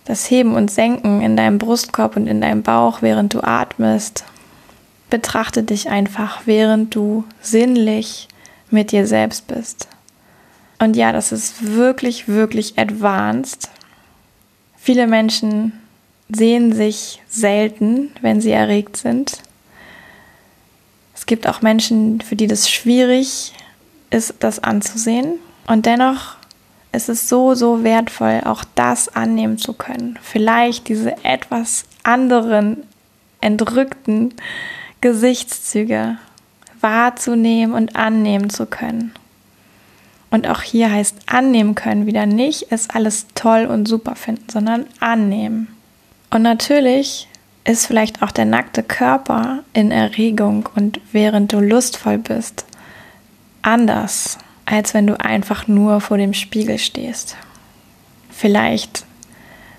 das 0.04 0.30
Heben 0.30 0.54
und 0.54 0.70
Senken 0.70 1.20
in 1.20 1.36
deinem 1.36 1.58
Brustkorb 1.58 2.16
und 2.16 2.26
in 2.26 2.40
deinem 2.40 2.62
Bauch, 2.62 3.02
während 3.02 3.34
du 3.34 3.42
atmest. 3.42 4.24
Betrachte 5.10 5.62
dich 5.62 5.88
einfach, 5.88 6.42
während 6.46 6.94
du 6.94 7.24
sinnlich 7.40 8.28
mit 8.70 8.92
dir 8.92 9.06
selbst 9.06 9.46
bist. 9.46 9.88
Und 10.78 10.96
ja, 10.96 11.12
das 11.12 11.32
ist 11.32 11.74
wirklich, 11.74 12.28
wirklich 12.28 12.78
advanced. 12.78 13.70
Viele 14.76 15.06
Menschen 15.06 15.72
sehen 16.28 16.72
sich 16.72 17.22
selten, 17.28 18.10
wenn 18.20 18.40
sie 18.40 18.50
erregt 18.50 18.96
sind. 18.96 19.42
Es 21.26 21.28
gibt 21.28 21.48
auch 21.48 21.60
Menschen, 21.60 22.20
für 22.20 22.36
die 22.36 22.46
das 22.46 22.70
schwierig 22.70 23.52
ist, 24.10 24.34
das 24.38 24.62
anzusehen. 24.62 25.40
Und 25.66 25.84
dennoch 25.84 26.36
es 26.96 27.10
ist 27.10 27.28
so, 27.28 27.54
so 27.54 27.84
wertvoll, 27.84 28.40
auch 28.44 28.64
das 28.74 29.14
annehmen 29.14 29.58
zu 29.58 29.74
können. 29.74 30.18
Vielleicht 30.22 30.88
diese 30.88 31.24
etwas 31.24 31.84
anderen, 32.04 32.84
entrückten 33.42 34.32
Gesichtszüge 35.02 36.16
wahrzunehmen 36.80 37.74
und 37.74 37.96
annehmen 37.96 38.48
zu 38.48 38.64
können. 38.64 39.12
Und 40.30 40.48
auch 40.48 40.62
hier 40.62 40.90
heißt 40.90 41.16
annehmen 41.26 41.74
können 41.74 42.06
wieder 42.06 42.24
nicht, 42.24 42.68
es 42.70 42.88
alles 42.88 43.26
toll 43.34 43.66
und 43.66 43.86
super 43.86 44.14
finden, 44.14 44.48
sondern 44.48 44.86
annehmen. 44.98 45.68
Und 46.30 46.40
natürlich 46.42 47.28
ist 47.66 47.86
vielleicht 47.86 48.22
auch 48.22 48.30
der 48.30 48.44
nackte 48.44 48.82
Körper 48.82 49.64
in 49.72 49.90
Erregung 49.90 50.68
und 50.74 51.00
während 51.12 51.52
du 51.52 51.60
lustvoll 51.60 52.18
bist 52.18 52.64
anders 53.62 54.38
als 54.66 54.92
wenn 54.92 55.06
du 55.06 55.18
einfach 55.18 55.68
nur 55.68 56.00
vor 56.00 56.18
dem 56.18 56.34
Spiegel 56.34 56.78
stehst. 56.78 57.36
Vielleicht 58.28 59.06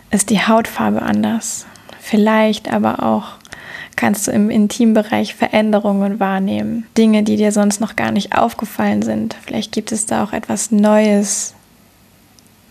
ist 0.09 0.29
die 0.29 0.41
Hautfarbe 0.41 1.01
anders. 1.01 1.67
Vielleicht 1.99 2.71
aber 2.71 3.03
auch 3.03 3.33
kannst 3.97 4.27
du 4.27 4.31
im 4.31 4.49
Intimbereich 4.49 5.35
Veränderungen 5.35 6.19
wahrnehmen. 6.19 6.85
Dinge, 6.97 7.23
die 7.23 7.35
dir 7.35 7.51
sonst 7.51 7.81
noch 7.81 7.95
gar 7.95 8.11
nicht 8.11 8.35
aufgefallen 8.35 9.01
sind. 9.01 9.35
Vielleicht 9.45 9.73
gibt 9.73 9.91
es 9.91 10.05
da 10.05 10.23
auch 10.23 10.33
etwas 10.33 10.71
Neues 10.71 11.53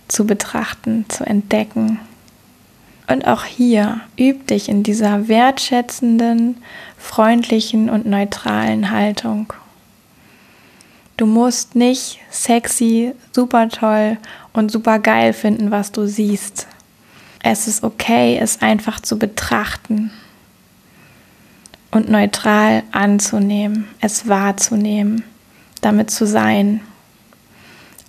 zu 0.08 0.26
betrachten, 0.26 1.04
zu 1.08 1.24
entdecken. 1.24 2.00
Und 3.08 3.26
auch 3.26 3.44
hier 3.44 4.00
üb 4.18 4.46
dich 4.48 4.68
in 4.68 4.82
dieser 4.82 5.28
wertschätzenden, 5.28 6.56
freundlichen 6.98 7.88
und 7.88 8.06
neutralen 8.06 8.90
Haltung 8.90 9.52
Du 11.16 11.24
musst 11.24 11.74
nicht 11.74 12.18
sexy, 12.30 13.14
super 13.32 13.70
toll 13.70 14.18
und 14.52 14.70
super 14.70 14.98
geil 14.98 15.32
finden, 15.32 15.70
was 15.70 15.90
du 15.90 16.06
siehst. 16.06 16.66
Es 17.42 17.66
ist 17.66 17.82
okay, 17.82 18.38
es 18.38 18.60
einfach 18.60 19.00
zu 19.00 19.18
betrachten 19.18 20.10
und 21.90 22.10
neutral 22.10 22.82
anzunehmen, 22.92 23.88
es 24.00 24.28
wahrzunehmen, 24.28 25.24
damit 25.80 26.10
zu 26.10 26.26
sein. 26.26 26.82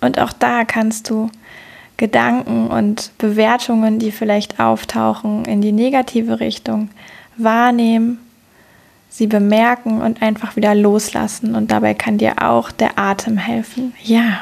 Und 0.02 0.18
auch 0.18 0.34
da 0.34 0.66
kannst 0.66 1.08
du 1.08 1.30
Gedanken 1.98 2.68
und 2.68 3.10
Bewertungen, 3.18 3.98
die 3.98 4.12
vielleicht 4.12 4.58
auftauchen, 4.58 5.44
in 5.44 5.60
die 5.60 5.72
negative 5.72 6.40
Richtung 6.40 6.88
wahrnehmen 7.36 8.18
sie 9.10 9.26
bemerken 9.26 10.00
und 10.00 10.22
einfach 10.22 10.56
wieder 10.56 10.74
loslassen. 10.74 11.54
Und 11.54 11.70
dabei 11.70 11.94
kann 11.94 12.18
dir 12.18 12.42
auch 12.42 12.70
der 12.70 12.98
Atem 12.98 13.36
helfen. 13.36 13.92
Ja, 14.02 14.40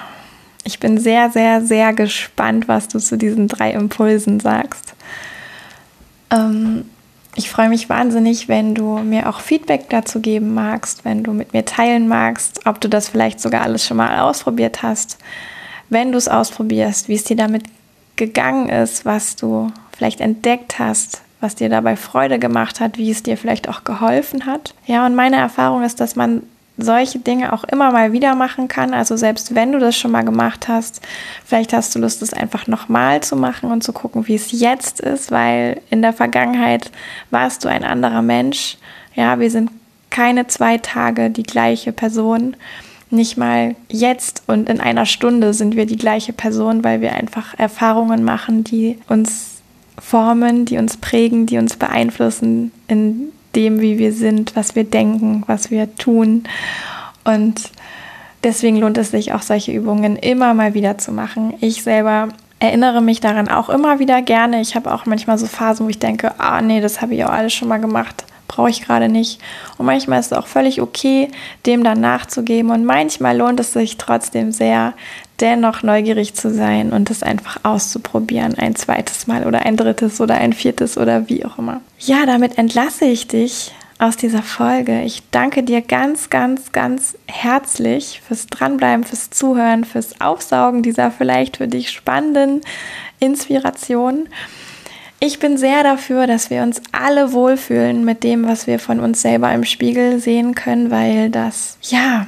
ich 0.64 0.80
bin 0.80 0.98
sehr, 0.98 1.30
sehr, 1.30 1.62
sehr 1.62 1.92
gespannt, 1.92 2.68
was 2.68 2.88
du 2.88 2.98
zu 2.98 3.16
diesen 3.16 3.48
drei 3.48 3.70
Impulsen 3.72 4.38
sagst. 4.40 4.94
Ähm, 6.30 6.84
ich 7.36 7.50
freue 7.50 7.68
mich 7.68 7.88
wahnsinnig, 7.88 8.48
wenn 8.48 8.74
du 8.74 8.98
mir 8.98 9.28
auch 9.28 9.40
Feedback 9.40 9.88
dazu 9.90 10.20
geben 10.20 10.54
magst, 10.54 11.04
wenn 11.04 11.22
du 11.22 11.32
mit 11.32 11.52
mir 11.52 11.64
teilen 11.64 12.08
magst, 12.08 12.66
ob 12.66 12.80
du 12.80 12.88
das 12.88 13.08
vielleicht 13.08 13.40
sogar 13.40 13.62
alles 13.62 13.86
schon 13.86 13.96
mal 13.96 14.20
ausprobiert 14.20 14.82
hast. 14.82 15.18
Wenn 15.88 16.12
du 16.12 16.18
es 16.18 16.29
ausprobierst, 16.29 17.09
wie 17.09 17.14
es 17.14 17.25
dir 17.25 17.37
damit 17.37 17.64
gegangen 18.16 18.68
ist, 18.68 19.05
was 19.05 19.37
du 19.37 19.70
vielleicht 19.96 20.20
entdeckt 20.20 20.79
hast, 20.79 21.22
was 21.40 21.55
dir 21.55 21.68
dabei 21.68 21.96
Freude 21.96 22.38
gemacht 22.38 22.81
hat, 22.81 22.99
wie 22.99 23.11
es 23.11 23.22
dir 23.22 23.37
vielleicht 23.37 23.68
auch 23.68 23.85
geholfen 23.85 24.46
hat. 24.46 24.75
Ja, 24.87 25.07
und 25.07 25.14
meine 25.14 25.37
Erfahrung 25.37 25.83
ist, 25.85 26.01
dass 26.01 26.16
man 26.16 26.42
solche 26.79 27.18
Dinge 27.18 27.53
auch 27.53 27.64
immer 27.64 27.90
mal 27.90 28.12
wieder 28.12 28.35
machen 28.35 28.68
kann. 28.68 28.92
Also 28.92 29.16
selbst 29.16 29.55
wenn 29.55 29.72
du 29.72 29.79
das 29.79 29.96
schon 29.96 30.11
mal 30.11 30.25
gemacht 30.25 30.68
hast, 30.68 31.01
vielleicht 31.44 31.72
hast 31.72 31.94
du 31.94 31.99
Lust, 31.99 32.22
es 32.22 32.35
einfach 32.35 32.66
nochmal 32.66 33.22
zu 33.22 33.37
machen 33.37 33.70
und 33.70 33.83
zu 33.83 33.92
gucken, 33.92 34.27
wie 34.27 34.35
es 34.35 34.53
jetzt 34.53 35.01
ist, 35.01 35.31
weil 35.31 35.81
in 35.90 36.03
der 36.03 36.12
Vergangenheit 36.12 36.90
warst 37.31 37.64
du 37.64 37.68
ein 37.68 37.85
anderer 37.85 38.22
Mensch. 38.22 38.77
Ja, 39.14 39.38
wir 39.38 39.51
sind 39.51 39.70
keine 40.11 40.46
zwei 40.46 40.79
Tage 40.79 41.31
die 41.31 41.42
gleiche 41.42 41.92
Person. 41.92 42.57
Nicht 43.10 43.36
mal 43.36 43.76
jetzt 43.88 44.42
und 44.46 44.68
in 44.68 44.80
einer 44.80 45.06
Stunde 45.06 45.54
sind 45.54 45.76
wir 45.76 45.86
die 45.86 45.96
gleiche 45.96 46.32
Person, 46.32 46.82
weil 46.82 47.00
wir 47.00 47.12
einfach 47.12 47.56
Erfahrungen 47.56 48.24
machen, 48.24 48.64
die 48.64 48.98
uns 49.08 49.62
formen, 49.98 50.64
die 50.64 50.78
uns 50.78 50.96
prägen, 50.96 51.46
die 51.46 51.58
uns 51.58 51.76
beeinflussen 51.76 52.72
in 52.88 53.32
dem, 53.54 53.80
wie 53.80 53.98
wir 53.98 54.12
sind, 54.12 54.56
was 54.56 54.74
wir 54.74 54.84
denken, 54.84 55.44
was 55.46 55.70
wir 55.70 55.94
tun. 55.96 56.44
Und 57.24 57.70
deswegen 58.44 58.76
lohnt 58.76 58.98
es 58.98 59.12
sich 59.12 59.32
auch 59.32 59.42
solche 59.42 59.72
Übungen 59.72 60.16
immer 60.16 60.52
mal 60.54 60.74
wieder 60.74 60.98
zu 60.98 61.12
machen. 61.12 61.54
Ich 61.60 61.82
selber 61.82 62.28
erinnere 62.58 63.02
mich 63.02 63.20
daran 63.20 63.48
auch 63.48 63.68
immer 63.68 63.98
wieder 63.98 64.20
gerne. 64.20 64.60
Ich 64.60 64.74
habe 64.74 64.92
auch 64.92 65.06
manchmal 65.06 65.38
so 65.38 65.46
Phasen, 65.46 65.86
wo 65.86 65.90
ich 65.90 65.98
denke, 65.98 66.38
ah 66.38 66.60
nee, 66.60 66.80
das 66.80 67.00
habe 67.00 67.14
ich 67.14 67.24
auch 67.24 67.30
alles 67.30 67.54
schon 67.54 67.68
mal 67.68 67.78
gemacht 67.78 68.24
brauche 68.48 68.70
ich 68.70 68.82
gerade 68.82 69.09
nicht. 69.09 69.40
Und 69.78 69.87
manchmal 69.87 70.20
ist 70.20 70.26
es 70.26 70.38
auch 70.38 70.46
völlig 70.46 70.80
okay, 70.80 71.28
dem 71.66 71.85
dann 71.85 72.00
nachzugeben. 72.00 72.70
Und 72.70 72.85
manchmal 72.85 73.37
lohnt 73.37 73.61
es 73.61 73.72
sich 73.72 73.96
trotzdem 73.98 74.52
sehr, 74.52 74.94
dennoch 75.40 75.82
neugierig 75.82 76.35
zu 76.35 76.52
sein 76.52 76.92
und 76.92 77.11
es 77.11 77.22
einfach 77.22 77.59
auszuprobieren. 77.62 78.56
Ein 78.56 78.74
zweites 78.74 79.26
Mal 79.26 79.46
oder 79.46 79.66
ein 79.66 79.76
drittes 79.76 80.20
oder 80.20 80.37
ein 80.37 80.52
viertes 80.52 80.96
oder 80.96 81.28
wie 81.28 81.44
auch 81.44 81.59
immer. 81.59 81.80
Ja, 81.98 82.26
damit 82.26 82.59
entlasse 82.59 83.04
ich 83.04 83.28
dich 83.28 83.72
aus 83.98 84.16
dieser 84.16 84.42
Folge. 84.42 85.02
Ich 85.02 85.22
danke 85.30 85.62
dir 85.62 85.80
ganz, 85.80 86.28
ganz, 86.28 86.72
ganz 86.72 87.16
herzlich 87.26 88.20
fürs 88.26 88.46
Dranbleiben, 88.46 89.04
fürs 89.04 89.30
Zuhören, 89.30 89.85
fürs 89.85 90.20
Aufsaugen 90.20 90.82
dieser 90.82 91.11
vielleicht 91.11 91.59
für 91.59 91.68
dich 91.68 91.90
spannenden 91.90 92.61
Inspiration. 93.20 94.28
Ich 95.18 95.38
bin 95.38 95.57
sehr 95.57 95.83
dafür, 95.83 96.26
dass 96.26 96.50
wir 96.50 96.62
uns 96.62 96.83
alle 96.92 97.33
wohlfühlen 97.33 98.05
mit 98.05 98.22
dem, 98.22 98.46
was 98.46 98.66
wir 98.66 98.79
von 98.79 99.00
uns 99.00 99.22
selber 99.22 99.52
im 99.52 99.64
Spiegel 99.64 100.20
sehen 100.20 100.55
können, 100.55 100.90
weil 100.90 101.31
das, 101.31 101.79
ja, 101.83 102.26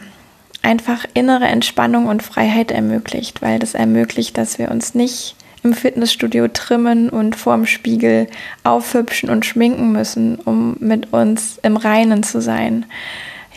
einfach 0.62 1.05
innere 1.12 1.46
Entspannung 1.46 2.07
und 2.07 2.22
Freiheit 2.22 2.70
ermöglicht, 2.70 3.42
weil 3.42 3.59
das 3.59 3.74
ermöglicht, 3.74 4.38
dass 4.38 4.59
wir 4.59 4.70
uns 4.70 4.94
nicht 4.94 5.37
im 5.62 5.74
Fitnessstudio 5.74 6.48
trimmen 6.48 7.11
und 7.11 7.37
vorm 7.37 7.66
Spiegel 7.66 8.27
aufhübschen 8.64 9.29
und 9.29 9.44
schminken 9.44 9.92
müssen, 9.92 10.37
um 10.37 10.77
mit 10.81 11.12
uns 11.12 11.59
im 11.62 11.77
Reinen 11.77 12.22
zu 12.22 12.40
sein. 12.40 12.87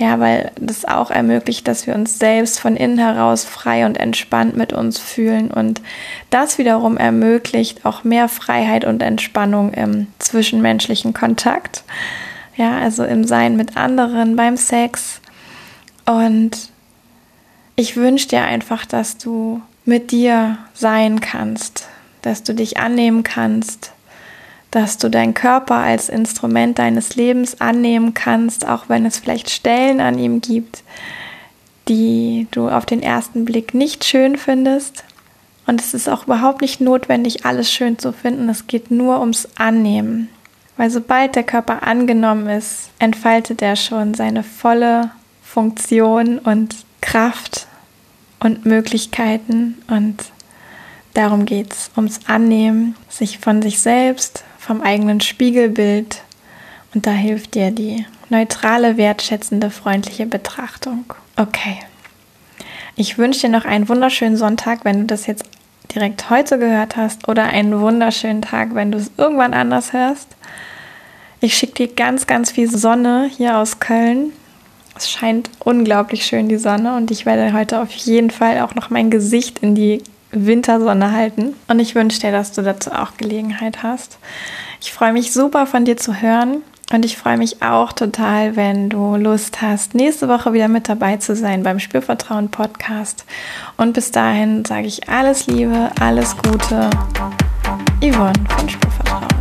Ja, 0.02 0.20
weil 0.20 0.52
das 0.60 0.86
auch 0.86 1.12
ermöglicht, 1.12 1.68
dass 1.68 1.86
wir 1.86 1.94
uns 1.94 2.18
selbst 2.18 2.60
von 2.60 2.76
innen 2.76 2.98
heraus 2.98 3.46
frei 3.46 3.86
und 3.86 4.00
entspannt 4.00 4.58
mit 4.58 4.74
uns 4.74 4.98
fühlen. 4.98 5.52
Und 5.52 5.80
das 6.32 6.58
wiederum 6.58 6.98
ermöglicht 6.98 7.86
auch 7.86 8.04
mehr 8.04 8.28
Freiheit 8.28 8.84
und 8.84 9.04
Entspannung 9.04 9.72
im 9.74 10.08
zwischenmenschlichen 10.18 11.14
Kontakt. 11.14 11.84
Ja, 12.56 12.80
also 12.80 13.04
im 13.04 13.26
Sein 13.26 13.56
mit 13.56 13.78
anderen, 13.78 14.36
beim 14.36 14.58
Sex. 14.58 15.22
Und 16.08 16.72
ich 17.76 17.96
wünsche 17.96 18.30
dir 18.30 18.42
einfach, 18.42 18.88
dass 18.88 19.20
du 19.20 19.62
mit 19.86 20.10
dir 20.10 20.58
sein 20.74 21.22
kannst, 21.22 21.88
dass 22.24 22.42
du 22.42 22.56
dich 22.56 22.78
annehmen 22.78 23.22
kannst, 23.22 23.92
dass 24.72 24.98
du 24.98 25.10
deinen 25.10 25.34
Körper 25.34 25.76
als 25.76 26.08
Instrument 26.08 26.80
deines 26.80 27.16
Lebens 27.18 27.60
annehmen 27.60 28.14
kannst, 28.14 28.66
auch 28.66 28.86
wenn 28.88 29.06
es 29.06 29.20
vielleicht 29.20 29.50
Stellen 29.50 30.00
an 30.00 30.18
ihm 30.18 30.40
gibt, 30.40 30.84
die 31.90 32.48
du 32.52 32.70
auf 32.70 32.86
den 32.86 33.04
ersten 33.04 33.44
Blick 33.44 33.74
nicht 33.74 34.06
schön 34.06 34.38
findest. 34.38 35.04
Und 35.68 35.82
es 35.82 35.94
ist 35.94 36.10
auch 36.10 36.24
überhaupt 36.24 36.62
nicht 36.62 36.80
notwendig, 36.80 37.46
alles 37.46 37.72
schön 37.72 38.00
zu 38.00 38.14
finden. 38.14 38.48
Es 38.50 38.68
geht 38.68 38.92
nur 38.92 39.20
ums 39.20 39.48
Annehmen. 39.58 40.30
Weil 40.78 40.90
sobald 40.90 41.36
der 41.36 41.44
Körper 41.44 41.84
angenommen 41.84 42.48
ist, 42.48 42.90
entfaltet 42.98 43.62
er 43.62 43.76
schon 43.76 44.14
seine 44.14 44.42
volle 44.42 45.12
Funktion 45.44 46.40
und 46.40 46.76
Kraft 47.02 47.68
und 48.40 48.66
Möglichkeiten. 48.66 49.82
Und 49.88 50.18
darum 51.14 51.46
geht 51.46 51.74
es, 51.74 51.92
ums 51.98 52.22
Annehmen, 52.26 52.96
sich 53.10 53.40
von 53.40 53.62
sich 53.62 53.80
selbst, 53.80 54.44
vom 54.62 54.82
eigenen 54.82 55.22
Spiegelbild 55.22 56.22
und 56.94 57.08
da 57.08 57.12
hilft 57.12 57.56
dir 57.56 57.72
die 57.72 58.06
neutrale, 58.30 58.96
wertschätzende, 58.96 59.72
freundliche 59.72 60.28
Betrachtung. 60.28 61.06
Okay. 61.36 61.80
Ich 62.96 63.18
wünsche 63.18 63.42
dir 63.42 63.50
noch 63.50 63.66
einen 63.66 63.90
wunderschönen 63.90 64.38
Sonntag, 64.38 64.86
wenn 64.86 65.00
du 65.00 65.06
das 65.06 65.26
jetzt 65.26 65.46
direkt 65.96 66.30
heute 66.30 66.60
gehört 66.60 66.96
hast 66.96 67.28
oder 67.28 67.46
einen 67.46 67.80
wunderschönen 67.80 68.44
Tag, 68.44 68.76
wenn 68.76 68.92
du 68.92 69.00
es 69.00 69.10
irgendwann 69.18 69.56
anders 69.56 69.94
hörst. 69.94 70.28
Ich 71.40 71.56
schicke 71.56 71.88
dir 71.88 71.88
ganz, 71.88 72.28
ganz 72.28 72.52
viel 72.52 72.70
Sonne 72.70 73.30
hier 73.36 73.58
aus 73.58 73.80
Köln. 73.80 74.32
Es 74.96 75.10
scheint 75.10 75.50
unglaublich 75.64 76.24
schön 76.24 76.50
die 76.50 76.58
Sonne 76.58 76.96
und 76.96 77.10
ich 77.10 77.26
werde 77.26 77.52
heute 77.54 77.82
auf 77.82 77.92
jeden 77.92 78.30
Fall 78.30 78.60
auch 78.60 78.76
noch 78.76 78.92
mein 78.92 79.10
Gesicht 79.10 79.60
in 79.60 79.74
die 79.74 80.04
Wintersonne 80.32 81.12
halten. 81.12 81.56
Und 81.68 81.80
ich 81.80 81.96
wünsche 81.96 82.20
dir, 82.20 82.32
dass 82.32 82.52
du 82.52 82.62
dazu 82.62 82.92
auch 82.92 83.18
Gelegenheit 83.18 83.84
hast. 83.84 84.18
Ich 84.82 84.92
freue 84.92 85.14
mich 85.14 85.34
super 85.34 85.66
von 85.66 85.86
dir 85.86 85.98
zu 85.98 86.22
hören. 86.22 86.64
Und 86.94 87.06
ich 87.06 87.18
freue 87.18 87.38
mich 87.38 87.62
auch 87.62 87.94
total, 87.94 88.58
wenn 88.58 88.90
du 88.90 89.16
Lust 89.16 89.62
hast, 89.62 89.96
nächste 89.96 90.28
Woche 90.28 90.52
wieder 90.52 90.68
mit 90.68 90.90
dabei 90.90 91.18
zu 91.18 91.38
sein 91.38 91.64
beim 91.64 91.80
Spürvertrauen 91.80 92.52
Podcast. 92.52 93.24
Und 93.78 93.94
bis 93.94 94.12
dahin 94.12 94.66
sage 94.66 94.88
ich 94.88 95.08
alles 95.08 95.48
Liebe, 95.48 95.90
alles 96.02 96.36
Gute. 96.36 96.90
Yvonne 98.02 98.34
von 98.58 98.68
Spürvertrauen. 98.68 99.41